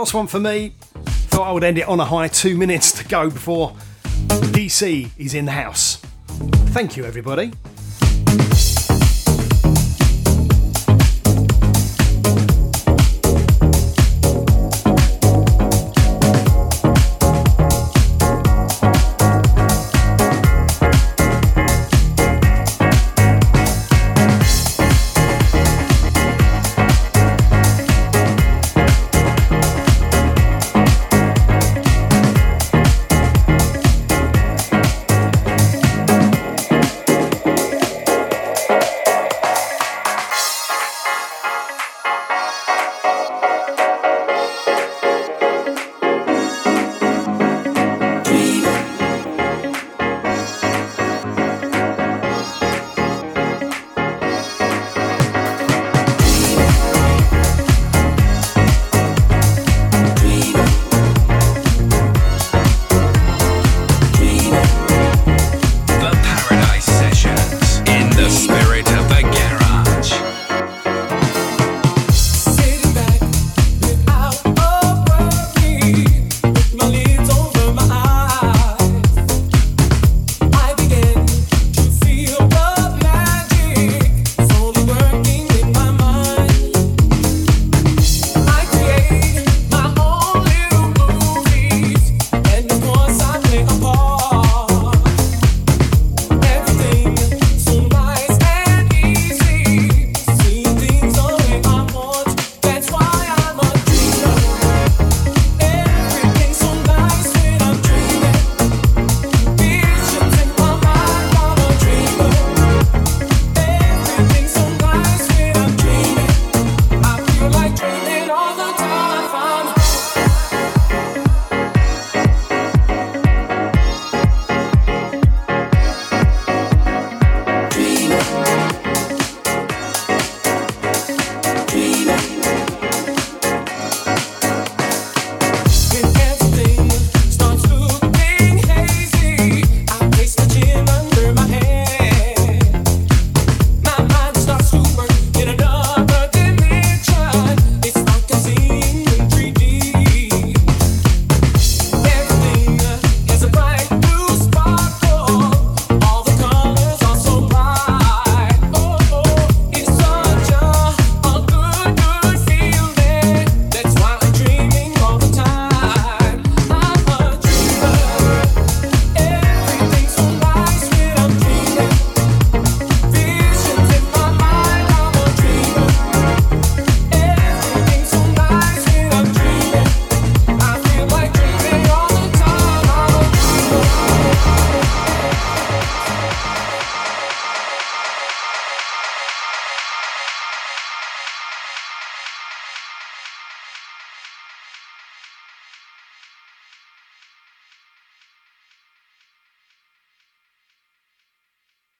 Last 0.02 0.16
one 0.16 0.26
for 0.26 0.40
me. 0.40 0.74
Thought 1.30 1.48
I 1.48 1.52
would 1.52 1.64
end 1.64 1.78
it 1.78 1.88
on 1.88 2.00
a 2.00 2.06
high. 2.06 2.28
Two 2.28 2.58
minutes 2.58 2.92
to 2.94 3.08
go 3.08 3.30
before 3.30 3.76
DC 4.50 5.12
is 5.16 5.36
in 5.36 5.46
the 5.46 5.52
house. 5.52 5.98
Thank 6.74 6.98
you, 6.98 7.06
everybody. 7.06 7.52